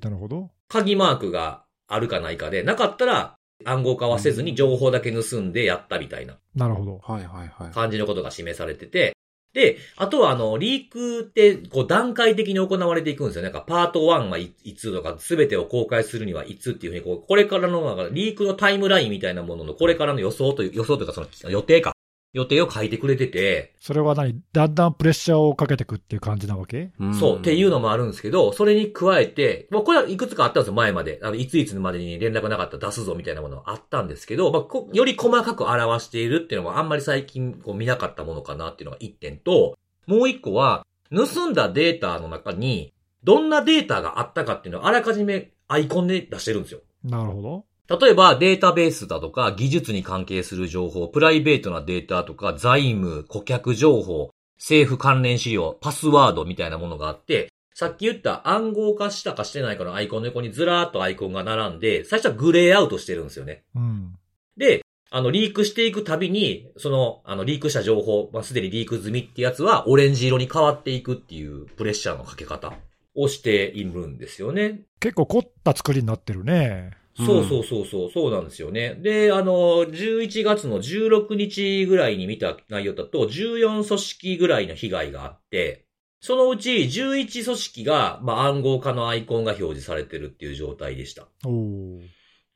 [0.00, 0.50] ー、なるほど。
[0.68, 6.98] 鍵マークがあるかないかで、なかったら暗号化はせずに情報だけ盗んでやったみたいななるほど。
[6.98, 7.72] はいはいはい。
[7.72, 9.14] 感じのことが示されてて、
[9.58, 13.50] で、あとはあの、リークって、こう段階的に行われていくんですよね。
[13.50, 21.97] なんかパート1はいつとか、すべてを公開するにはいつっていうふうに、こう、これからの、なんかリークのタイムラインみたいなものの、これからの予想という、予想というかその予定か。
[22.34, 24.38] 予定を書いてくれてて、それは何？
[24.52, 26.90] だんだんプレッシャーをかけていくっていう感じなわけ？
[27.18, 27.78] そう、っていうの。
[27.78, 31.20] のもあるんですけど、それに加えて、まあ、これはいくつかあったんですよ、前まで。
[31.22, 42.92] あの、いついつまでに連絡なかったら出すぞみたいなものはあったんですけど、まあ、こより細かく表しているっていうのもあんまり最近こう見なかったものかなっていうのが一点と、もう一個は、盗んだデータの中に、
[43.24, 46.80] どんなデータがあったかっていうのをあらかじめアイコンで出してるんですよ。
[47.04, 47.64] なるほど。
[47.88, 63.62] 例えばデータベースだとか技術に関係する情報、プライベートなデータとか財務、顧客情報、政府関連資料、パスワードみたいなものがあって、さっき言った暗号化したかしてないかのアイコンの横にずらーっとアイコンが並んで、最初はグレーアウトしてるんですよね。
[63.74, 64.18] うん。
[64.56, 72.74] で、あの、リークしていくたびに、その、あの、リークした情報、まあ、すでにリーク済みってやつは、オレンジ色に変わっていくっていうプレッシャーのかけ方
[73.14, 74.82] をしているんですよね。
[75.00, 76.97] 結構凝った作りになってるね。
[77.26, 78.94] そうそうそうそう、そうなんですよね。
[78.94, 85.86] で、あの、11月の16日ぐらいに見た内容だと、14組織ぐらいの被害があって、
[86.20, 91.28] そのうち11組織が、まあ、暗号化のアイコンが表示されてるっていう状態でした。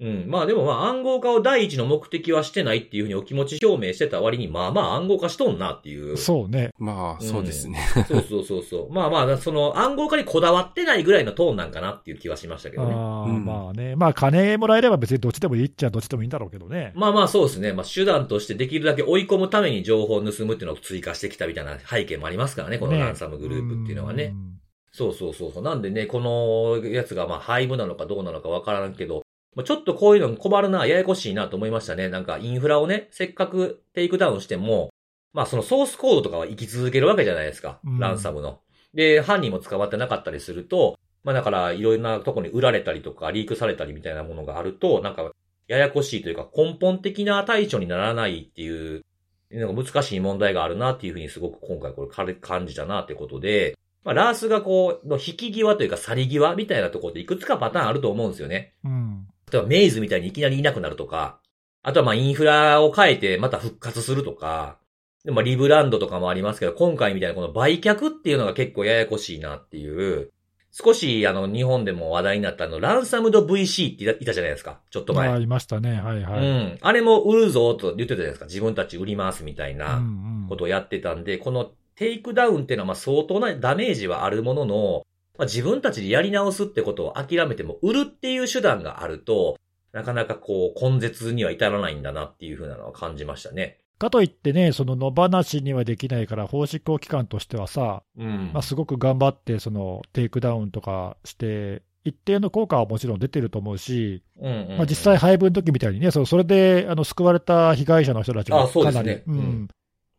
[0.02, 0.24] うん。
[0.28, 6.16] まあでもまあ暗号化を第一の目的はしてないっていうふうにお気持ち表明してた割に、まあまあ暗号化しとんなっていう。
[6.16, 6.70] そうね。
[6.78, 7.78] まあ、そうですね。
[8.08, 8.90] そうそうそうそう。
[8.92, 12.92] まあまあ、その暗号化にこだわってないぐらいのトーンなんかなっていう気はしましたけどね。
[12.92, 13.94] ああ、うんまあね。
[13.96, 16.92] まあ金もらえれば別にどっちでもいいっちゃどっちでもいいんだろうけどね。
[16.94, 17.72] まあまあそうですね。
[17.72, 24.28] まあ手段としてできるだけ追い込むために情報を盗むっていうのを追加してきたみたいな背景もありますからね、このねランサムグループっていうのはね。
[24.28, 24.52] ん
[24.92, 25.62] そうそうそうそう。
[25.62, 29.21] なんでね、このやつがまあ廃部なのかどうなのかわからんけど、まあ
[29.64, 32.08] ちょっとこういうの困るな、ややこしいなと思いましたね。
[32.08, 34.90] なんかインフラをね、せっかくテイクダウンしても、
[35.34, 37.78] まあそのソースコードとかは生き続けるわけじゃないですか。
[37.84, 38.60] うんランサムの。
[38.94, 45.32] で、犯人も捕まってなかったりすると、まあだからいろいろなところに売られたりとか、リークされたりみたいなものがあると、なんか
[45.68, 49.04] ややこしいというか根本的な対処にならないっていう、
[49.50, 58.74] なんか難しい問題があるなっていうふうにすごく今回これ感じたなってことで、まあ、 RaaS がこう、の引き際というか去り際みたいなところでいくつかパターンあると思うんですよね。
[58.84, 59.28] うん。
[59.52, 61.38] 例えばメイズみたいにいきなりいなくなるとか、
[61.82, 64.78] あとはまあインフラを変えてまた復活するとか、
[65.24, 70.30] でまあリブランドとかもありますけど、今回みたいなこの売却っていうのが結構ややこしいなっていう、
[70.70, 74.80] 少しあの日本でも話題になったあのランサムド VC っていたじゃないですか。
[74.90, 75.28] ちょっと前。
[75.28, 76.00] まあ、いましたね。
[76.00, 76.40] はいはい。
[76.40, 76.78] うん。
[76.80, 78.46] あれも売るぞと言ってたじゃないですか。
[78.46, 79.96] 自分たち売りますみたいな。
[79.96, 85.06] うんうんことをやってたんで、このテイクダウンっていうのはまあ相当なダメージはあるものの、
[85.38, 89.58] まあ、自分たちでやり直すってことを諦めても、売るっていう手段があると、
[89.92, 93.78] なかなかこう、根絶には至らないんだなっていうふうなのは感じましたね。
[93.98, 98.50] かといってね、その野放しにはできないから、法執行機関としてはさ、うん。
[98.52, 109.68] まあ、すごく頑張って、そのテイクダウンとかして、一定の効果はもちろん出てると思うし、うんうんうんまあ、実際、ハイブの時みたいにね、そそれであの救われた被害者の人たちもかなり、すねうんうん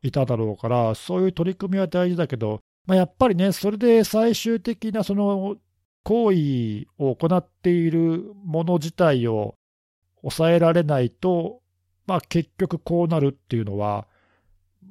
[0.05, 5.57] いただろうから、そういう取り組みは大事だけど、まあ、やっぱりね、それで最終的なその
[6.03, 9.55] 行為を行っているもの自体を
[10.21, 11.61] 抑えられないと、
[12.07, 14.05] まあ、結局こうなるっていうのは、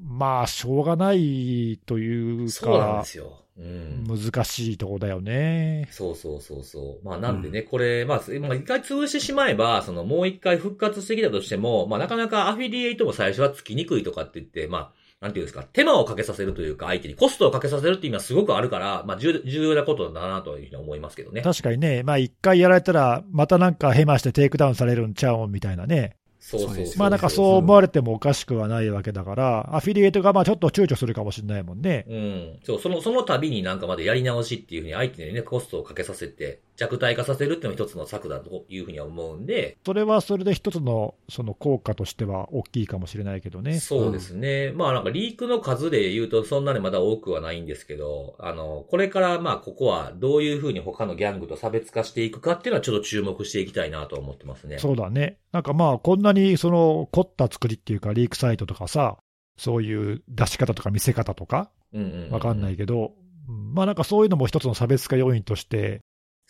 [0.01, 3.43] まあ、しょうがないというそうなんかで、すよ。
[3.59, 4.05] うん。
[4.07, 5.87] 難しいとこだよね。
[5.91, 7.05] そうそうそうそう。
[7.05, 14.93] まあなんでね、これ、まあ、すまあ一回潰してしまえば、そのもう一回復活してきたとしても、まあなかなかアフィリエイトも最初はつきにくいとかって言って、まあ、
[15.23, 21.43] なんていうんですか、手間をかけさせるというか、相手にコストをかけさせるっていうのはすごくあるから、まあ重重要なことだなというふうに思いますけどね。
[21.43, 32.05] 確かにね、まあ、一回やられたら、またなんかヘマしてテイクダウンされるんちゃうんみたいなね、そうそうそうまあなんかそう思われてもおかしくはないわけだから、アフィリエイトがまあちょっと躊躇するかもしれないもんね。
[32.09, 32.59] うん。
[32.65, 43.79] そう、その、その度になんかまでやり直しっていうふうに相手にね、コストをかけさせて、弱体化させるっていうのも一つの策だというふうには思うんで、それはそれで一つのその効果としては大きいかもしれないけどね。
[43.79, 44.73] そうですね。
[44.73, 54.79] まあなんかリークの数で言うとそんなにまだ多くはないんですけど、あの、これからまあここはどういうふうに他のギャングと差別化していくかっていうのはちょっと注目していきたいなと思ってますね。
[54.79, 55.39] そうだね。
[55.53, 59.19] なんかまあ、こんなにその凝った作りっていうか、リークサイトとかさ、
[59.57, 62.31] そういう出し方とか見せ方とか、うんうん、うん。
[62.31, 63.23] わかんないけど、うん
[63.75, 66.01] まあなんかそういうのも一つの差別化要因として、う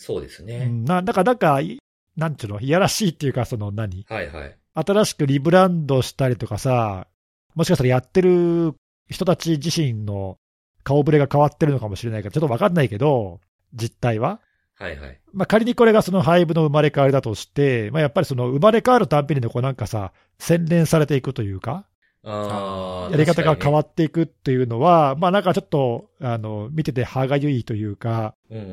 [0.02, 0.66] そうですね。
[0.66, 1.78] んななんか、なんか、い
[2.16, 4.04] なんちゅうの、いやらしいっていうか、その何？
[4.08, 4.56] はいはい。
[4.74, 7.06] 新しくリブランドしたりとかさ、
[7.54, 8.74] もしかしたらやってる
[9.08, 10.38] 人たち自身の
[10.82, 13.40] 顔ぶれが変わってるのかもしれないから、ちょっとわかんないけど、
[13.74, 14.40] 実態は。
[14.74, 15.20] はいはい。
[15.32, 21.86] まあ、仮にこれがその廃部の生まれ変わりだとして、まあ、やっぱりその生まれ変わるたんびにねこうなんかさ、洗練されていくというか、
[22.24, 28.64] あーやり方が変わっっていくっていうのは、まあなんかちょっと、あの、見てて歯がゆいというか、うんうん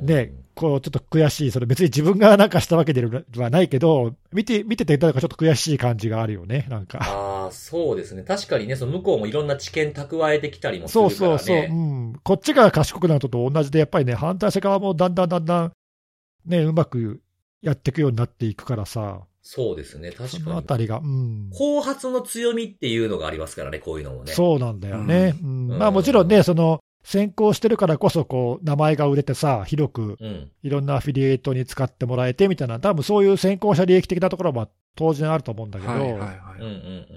[0.00, 0.06] うん。
[0.06, 6.98] ね、こうちょっと悔しい、それ別に自分がなんかしたわけではないけど、見て、見ててなんかちょっと悔しい感じがあるよね、なんか。
[7.02, 8.22] ああ、そうですね。
[8.22, 11.66] 確かにね、その向こうもいろんな知見蓄えてきたりもすそうるからそうね。
[11.68, 12.20] そう、うん。
[12.22, 15.72] こっちが賢くなるのと同じで、やっぱりね、反対者側もだんだんだんだん、
[16.46, 17.20] ね、うまく
[17.62, 20.12] やっていくようになっていくからさ、そうですね。
[20.12, 20.58] 確そのかに。
[20.58, 21.50] あたりが、うん。
[21.50, 24.32] 後発の強みっていうのがありますからね、こういうのもね。
[24.32, 25.34] そうなんだよね。
[25.42, 30.50] うんうんまあもちろんね、その、先行してるからこそ、こう、名前が売れてさ、広くうん。
[30.62, 35.92] いろんなアフィリエイトに使ってもらえてみたいな、多分そういう先行者利益的なところは当然あると思うんだけど。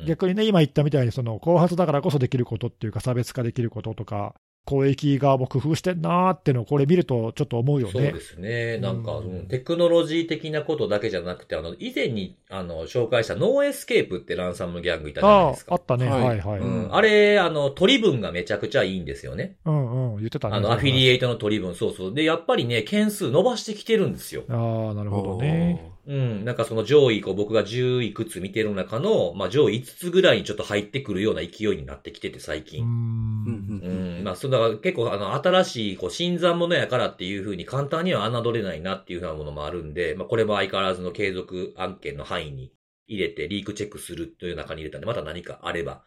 [0.07, 4.34] 逆にね、今言ったみたいに、その後発だからこそできることっていうか、差別化できることとか、
[4.66, 8.20] 攻撃側も工夫してんなーっていうのを、これ見るとちょっと思うよねそうで。
[8.20, 8.78] すね。
[8.80, 15.74] なんか、うんうんテクノロジー的なことだけじゃなくて、あの、以前に、あの、紹介したノーエスケープってランサムギャングいたじゃないあですか。
[15.74, 16.59] ああったね、ははいいはい。
[16.59, 16.95] ううんん。
[16.95, 19.55] あれ、あの、取り分がめちゃくちゃいいんですよね。
[19.66, 20.55] うん、言ってたね。
[20.55, 22.13] あの、アフィリエエイトの取り分、そうそう。
[22.13, 24.43] で、やっぱりね、件数伸ばしてきてるんですよ。
[24.49, 25.95] ああ、なるほどね。
[26.08, 26.45] うん。
[26.45, 32.84] なんかその上位、こう僕が10いくつ見てる中の、まあ上位5つぐらいにちょっと入ってくるような勢いになってきてて、最近。
[32.84, 34.18] うんん。
[34.18, 34.24] うん。
[34.24, 42.72] まあ、そうだから結構あの、新しい、こう、新参者やからっていうふうに簡単には侮れないなっていうふうなものもあるんで、まあ、これも相変わらずの継続案件の範囲に
[43.08, 46.03] 入れて、リークチェックするという中に入れたんで、また何かあれば、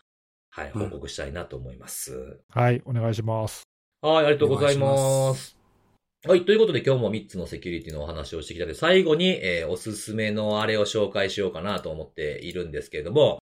[0.50, 2.40] はい、うん報告したいなと思います。
[2.50, 3.62] はい、お願いします。
[4.00, 4.76] はい、ありがとうござい。
[4.76, 5.57] ます
[6.26, 13.38] はい、ということで今日も3つのセキュリティのお話をしてきたので、最後に、えーおすすめのあれを紹介しようかなと思っているんですけれども、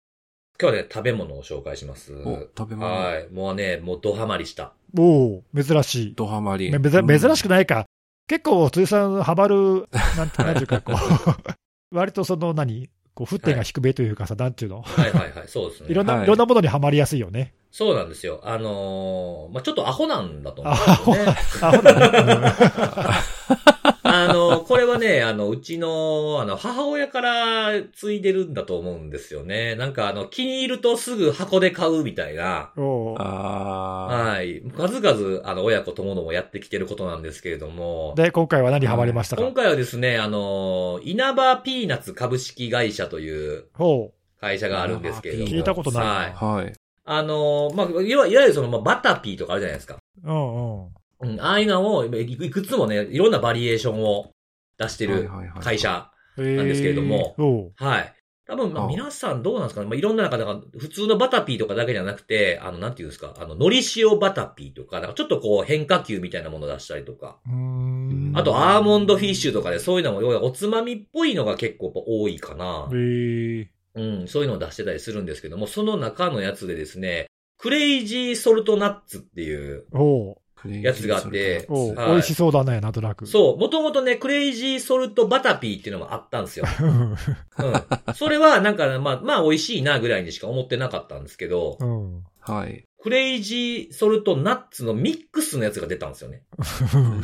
[0.61, 2.13] 今日はね、食べ物を紹介します。
[2.13, 2.87] お、食べ物。
[2.93, 4.73] はい、もうね、もうドハマりした。
[4.95, 6.15] おお珍しい。
[6.15, 6.71] ドハマり。
[6.71, 7.85] め珍珍しくないか。
[8.27, 10.95] 結構、辻さん、ハマる、なんて、なんていうか、こう、
[11.95, 14.83] 割とその何、こう、沸点が低めというかさ、なんていうの？
[14.83, 15.89] はいはいはい、そうですね。
[15.91, 17.53] いろんな、はいいろんなものにはまりやすいよね。
[17.71, 18.41] そうなんですよ。
[18.43, 21.35] あのーまあ、ちょっとアホなんだと思うんですよね。
[21.61, 22.53] あ、ほらね。
[25.23, 29.75] あのうちの、あの、母親から継いでるんだと思うんですよね。
[29.75, 32.71] なんかあの、気に入るとすぐ箱で買うみたいな。
[32.75, 34.61] はい。
[34.75, 38.13] 数々、あの、親子ともどもやってきてることなんですけれども。
[38.15, 39.41] で、今回は何にハマりましたか？
[39.41, 45.47] 今回はですね、あのー稲葉ピーナッツ株式会社というほ会社があるんですけれども。
[45.49, 46.33] 聞いたことないなはい。
[46.39, 46.45] あ。
[46.45, 46.73] はい。
[47.05, 49.97] あのーまあ、いわいわゆるその、まあ、バタピーとかあるじゃないですか。
[50.23, 50.29] う。
[50.29, 50.87] うんうん。
[51.19, 54.29] うん、ああいうのを、いいくつもね、いろんなバリエーションを
[54.77, 55.29] 出してる
[55.61, 56.11] 会社。
[56.37, 58.13] なんですけれどもはい。
[58.47, 59.87] 多分、まあ、あ皆さんどうなんですかね。
[59.87, 67.39] まあ、いろんな中で、なんか普通のバタピーとかだけじゃなくて、あの、なんていうんですか、あの、海苔塩バタピーとか、なんかちょっとこう、変化球みたいなものを出したりとか。
[68.33, 72.95] あと、アーモンドフィッシュとかで、そういうのも、要はおつまみっぽいのが結構多いかなえ。
[72.95, 83.27] ー、うん、そういうのを出してたりするんですけども、その中のやつでですね、クレイジーソルトナッツっていう、おうやつがあってはい美味しそうだね、なんとなく。
[83.27, 86.65] そう、もともとね、クレイジーソルトバタピーっていうのもあったんですよ。
[86.81, 87.11] うん。
[87.11, 87.15] うん。
[88.15, 92.23] それはなんか、まあ、まあ美味しいなぐらいにしか思ってなかったんですけど、うん。
[92.41, 92.83] はい。
[92.99, 96.43] クレイジーソルトナッツのミックスのやつが出たんですよね。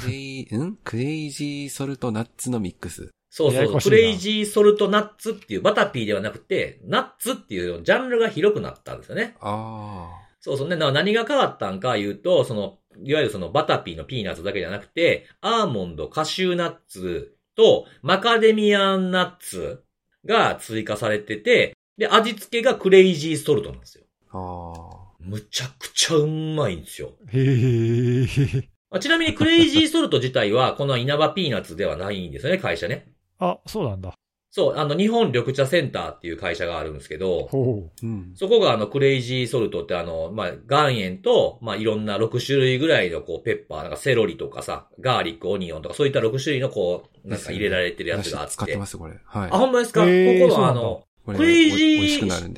[0.01, 0.77] クレイ、 ん？
[0.83, 3.09] クレイジーソルトナッツのミックス。
[3.35, 9.35] そうそうクレイジーソルトナッツっていうバタピーではなくて、ナッツっていうジャンルが広くなったんですよね。
[9.41, 10.07] あ
[10.39, 10.75] そうそうね。
[10.75, 19.83] だから何が変わったんか言うと、その、いわゆるそのバタピーのピーナッツだけじゃなくて、アーモンド、カシューナッツとマカデミアンナッツ
[20.25, 24.03] が追加されてて、で、味付けがクレイジーソルトなんですよ。
[24.31, 24.37] あ。
[24.37, 25.03] ああ。
[25.19, 27.11] むちゃくちゃうまいんですよ。
[27.29, 28.69] へえ。
[28.89, 33.11] あちなみにクレイジーソルト自体は、この稲葉ピーナッツではないんですよね、会社ね。
[33.39, 34.13] あ、そうなんだ。
[34.55, 38.33] そう、あの、日本緑茶センターっていう会社があるんですけど、ほうん。
[38.35, 48.53] そこがあの、クレイジーソルトってあの、まあ、岩塩と、まあ、いろんな6種類ぐらいのこう、ペッパー、なんかセロリとかさ、ガーリック、オニオンとか、そういった6種類のこう、なんか入れられてるやつがあって。
[48.53, 49.15] 使ってます、これ。
[49.25, 49.49] はい。
[49.51, 52.53] あ、ほんまですか、ここのあの、クレイジーなるん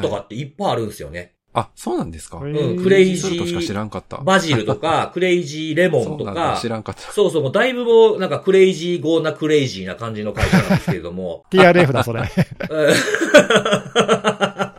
[0.00, 1.33] とかはいっていっぱいあるんですよね。
[1.54, 2.38] あ、そうなんですか？
[2.38, 2.46] う。
[2.46, 4.16] うんへクレイジソルトしか知らんかった。
[4.18, 7.00] バジルとか、 クレイジーレモンとそうなんだか知、らんかった。
[7.12, 12.22] そうそう、もうだいぶもう、なんか Crazy Gonna Crazy な感じの会社なんですけれども TRF だ、それ。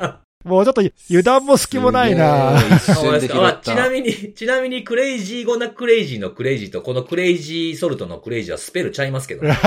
[0.45, 2.55] もうちょっと油断も隙もないな。
[3.63, 9.57] ちなみに、ちなみに Crazy Gonna Crazy の crazy と、このクレイジーソルトのクレイジーはスペルちゃいますけど、ね、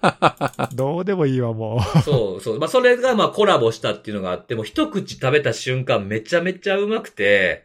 [0.74, 2.58] どうでもいいわ、もそうそう。
[2.58, 7.64] まあ、それがまあコラボしたっていうのがあって、もう一口食べた瞬間めちゃめちゃうまくて、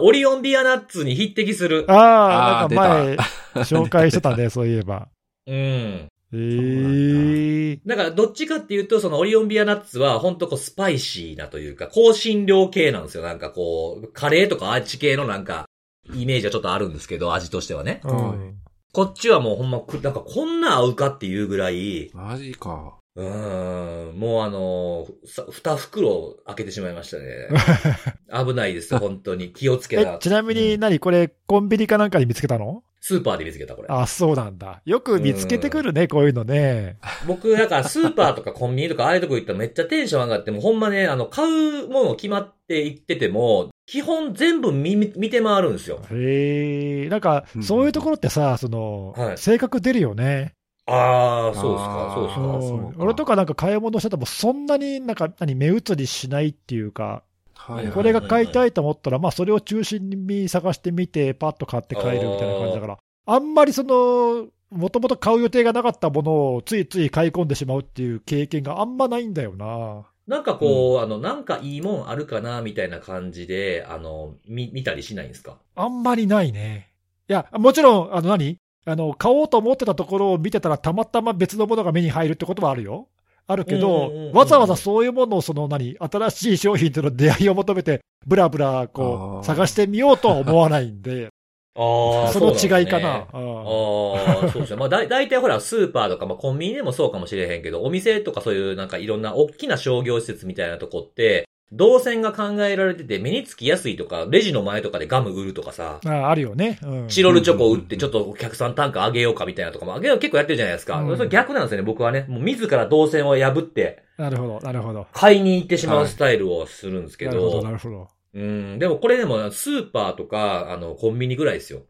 [0.00, 1.92] オリオンビアナッツに匹敵するう。。
[1.92, 3.16] ああ、なんか前、
[3.62, 5.06] 紹介してたね、そういえば。
[5.46, 6.08] うん。
[6.32, 7.80] えー。
[7.86, 13.22] だから、どっちかっていうと、そのオリオンビアナッツは、ほんとこう、スパイシーなというか、香辛料系なんですよ。
[13.22, 15.66] なんかこう、カレーとかアーチ系のなんか、
[16.14, 18.00] イメージはちょっとあるんですけど、味としてはね。
[18.04, 18.56] うん。
[18.92, 22.98] こっちはもうほんま、くなんかこんな合うかっていうぐらい、マジか。
[23.14, 27.48] うーん、もうあのさ二袋開けてしまいましたね。
[28.32, 29.52] 危ないですよ、本当に。
[29.52, 30.14] 気をつけな。
[30.14, 32.82] えちなみにうん何これ、コンビニかなんかに見つけたの？
[33.04, 33.88] スーパーで見つけた、これ。
[33.90, 34.80] あ、そうなんだ。
[34.84, 36.98] よく見つけてくるね、こういうのね。
[37.26, 46.00] 僕、だからスーパーとかコンビニとかああいうとこ行ったらめっちゃテンション上がって、もうほんまね、あの、買うもの決まって行ってても、基本全部見、見て回るんですよ。
[46.12, 50.54] へえ、なんかう、んそういうところってさ、その、はい性格出るよね。
[50.86, 52.42] ああ、そうですか、そうですか。
[52.42, 57.22] うんそうか俺とかなんか買い物してても、そんなになんか、何、目移りしないっていうか、はい
[57.64, 70.06] はいこれが買いたいと思ったら、まあ、それを中心に探してみて、パッと買って帰るみたいな感じだから、あんまりその、もともと買う予定がなかったものをついつい買い込んでしまうっていう経験があんまないんだよな。
[70.26, 75.58] なんかこう、あの、なんかいいもんあるかな、みたいな感じで、あの、見、見たりしないんですか？
[75.76, 76.88] あんまりないね。
[77.28, 78.56] いや、もちろん、あの何？
[78.84, 83.08] あの、買おうと思ってたところを見てたら、たまたま別のものが目に入るってことはあるよ。
[83.46, 91.28] あるけどうんうんうんうん、わざわざそういうものを、その何、新しい商品との出会いを求めて、ブラブラ、こう、探してみようとは思わないんで、
[91.74, 93.26] ああ、その違いかな。
[93.32, 94.76] うんああ、そうですね。
[94.76, 106.78] まあ、だ、大体ほら、スーパーとか、まあ、コンビニでもそうかもしれへんけど、お店とかそういうなんかいろんな大きな商業施設みたいなとこって、動線が考えられてて、目につきやすいとか、レジの前とかでガム売るとかさ、ああるよね。
[106.82, 110.98] うんチロルチョコ売ってちょっとお客さん単価上げようかみたいなとかも、上げよう結構やってるじゃないですか。
[110.98, 112.26] うんそれ逆なんですよね、僕はね。
[112.28, 115.06] もう自ら動線を破って、なるほど、なるほど。
[115.12, 118.08] 買いに行ってしまうスタイルをするんですけなるほど、ど、なるほど。
[118.34, 121.80] うん、でもこれでもスーパーとか、あの、コンビニぐらいですよ。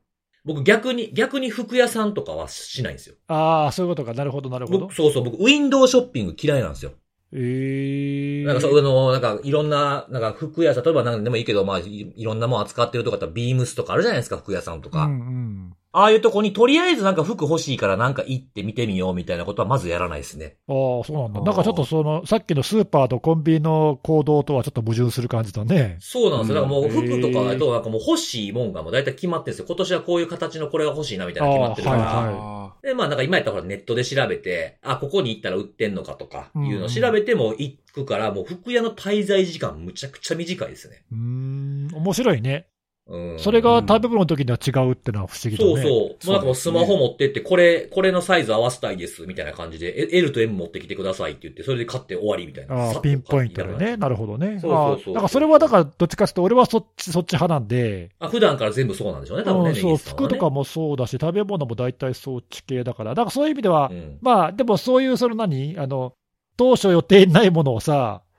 [0.45, 3.15] 僕逆に、逆に服屋さんとかはしないんですよ。
[3.29, 4.13] ああ、そういうことか。
[4.13, 4.95] なるほど、なるほど僕、。
[4.95, 6.93] そうそう、僕、ウィンドウショッピング嫌いなんですよ。
[7.35, 15.05] ええなんか、そう、あの、なんか、いろんな、なんか、服屋さん、例えばなんでもいいけど、まあ、いいろんなもん扱ってるとかビームスとかあるじゃないですか、服屋さんとか。
[15.05, 15.77] うんうん。
[15.93, 20.57] ああいうとこに、とりあえずなんか服欲しいからなんか行って見てみようみたいなことはまずやらないですね。
[20.69, 21.43] ああ、そうなんだ。
[21.43, 25.99] なんかちょっとその、さっきのスーパーとコンビニの行動とはちょっと矛盾する感じだね。
[26.01, 26.55] そうなんですよ。
[26.55, 29.67] だからもううん服とかだと、なんかもう欲しいもんがもう大体決まってるんですよ。
[29.69, 32.03] 今年はこういう形のこれが欲しいなみたいなの決まってるから。
[32.03, 41.05] はいはいあで、まあなんか今やったらネットで調べて、あ、ここに行ったら売ってんのかとかいうのを調べても行くから、もう服屋の滞在時間むちゃくちゃ短いですよね。
[41.13, 42.67] うーん、面白いね。
[43.09, 43.39] うん。
[43.39, 45.73] それが食べ物の時には違うってのは不思議だね。
[45.73, 46.35] そうそう。
[46.35, 52.75] もうなんスマホ持ってって、これ、これのサイズ合わせたいです、みたいな感じで、え L と M 持ってきてくださいって言って、それで買って終わりみたいな。
[52.75, 53.97] ああ、ピンポイントでね。
[53.97, 54.61] なるほどね。
[54.61, 58.11] そうそうそうああだからそれはだから、どっちかというと、俺はそっち、 そっち派なんで。
[58.21, 59.71] あ、普段から全部そうなんでしょうね、多分ね。
[59.71, 63.11] うんそう、服とかもそうだし、食べ物も大体そっち系だから。
[63.11, 64.19] だからそういう意味では、うん。
[64.21, 65.77] まあ、でもそういう、その何？
[65.79, 66.15] あの、
[66.57, 68.32] 当初予定にないものをさ、うん。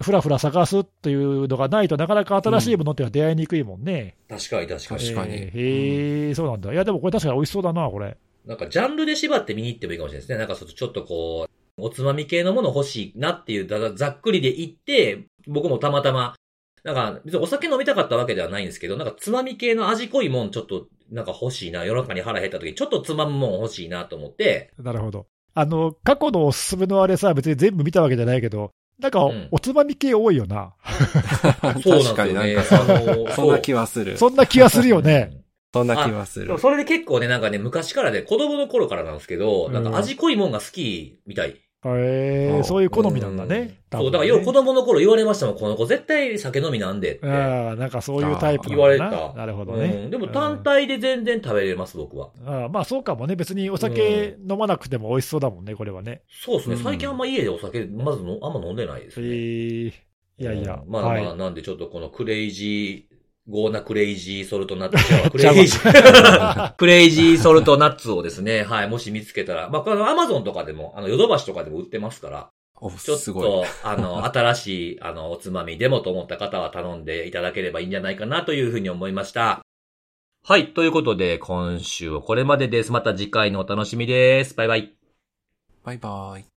[0.00, 4.16] ふらふら探すっていうのがないとなかなか新しいものっていうのは出会いにくいもんね。
[4.28, 5.00] 確かに確かに。
[5.00, 6.72] 確かにえーへえ、そうなんだ。
[6.72, 8.16] いや、でもこれ確かに美味しそうだな、これ。
[8.46, 10.38] なんかジャンルで縛って見に行ってもいいかもしれないですね。
[10.38, 16.34] なんかちょっとこう、おつまみ系のもの欲しいなっていう、だざっくりで行って、僕もたまたま、
[16.84, 25.26] なんか別にお酒飲みたかったわけではないんですけど、なんかつまみ系の味濃いもんちょっとなんか欲しいな、夜中に腹減った時にちょっとつまむもん欲しいなと思って、なるほど。
[25.54, 30.74] あの、過去のおすすめのあれさ、別に全部見たわけじゃないけど、なんかうんおつまみ系多いよな。
[31.60, 32.54] 確かになん。
[32.54, 34.16] かあのそんな気はする。
[34.16, 35.42] そんな気がするよね。
[35.74, 36.58] そんな気はする。
[36.58, 41.56] それで結構ね、なんかね、昔からで、子供の頃からなんですけど、うんなんか味濃いもんが好きみたい。
[41.96, 43.78] へえ、あそういう好みなんだね。
[43.90, 47.26] 多そう、だからよう子供の頃言われましたもん、この子絶対酒飲みなんでって。
[47.26, 49.32] ああ、なんかそういうタイプ言われた。
[49.34, 49.84] なるほどね。
[50.04, 50.10] うん。
[50.10, 52.30] でも単体で全然食べれます、僕は。
[52.44, 53.36] ああまあそうかもね。
[53.36, 56.22] 別にお酒飲まなくても美味しそうだもんね、これはね。
[56.28, 56.74] そうですね。
[56.76, 59.28] うん最近あんま家でお酒、まずのあんま飲んでないですえね。
[59.28, 59.92] ー、
[60.38, 60.80] いやいや。
[60.84, 65.30] うんまあまあ、はいなんでちょっとこの crazy、gonna クレイジーソルトナッツ。
[65.30, 72.48] クレイジー、 クレイジーソルトナッツをですね、はい、もし見つけたら、まあ、このアマゾンとかでも、あの、ヨドバシとかでも売ってますから、
[72.80, 73.24] お、ちょっ。
[73.24, 79.60] と、あの、 新しい、あの、おつまみでもと思った方は頼んでいただければいいんじゃないかなというふうに思いました。
[80.44, 80.74] はい。
[80.74, 82.92] ということで、今週はこれまでです。
[82.92, 84.54] また次回のお楽しみです。
[84.54, 84.92] バイバイ。
[85.84, 86.55] バイバイ。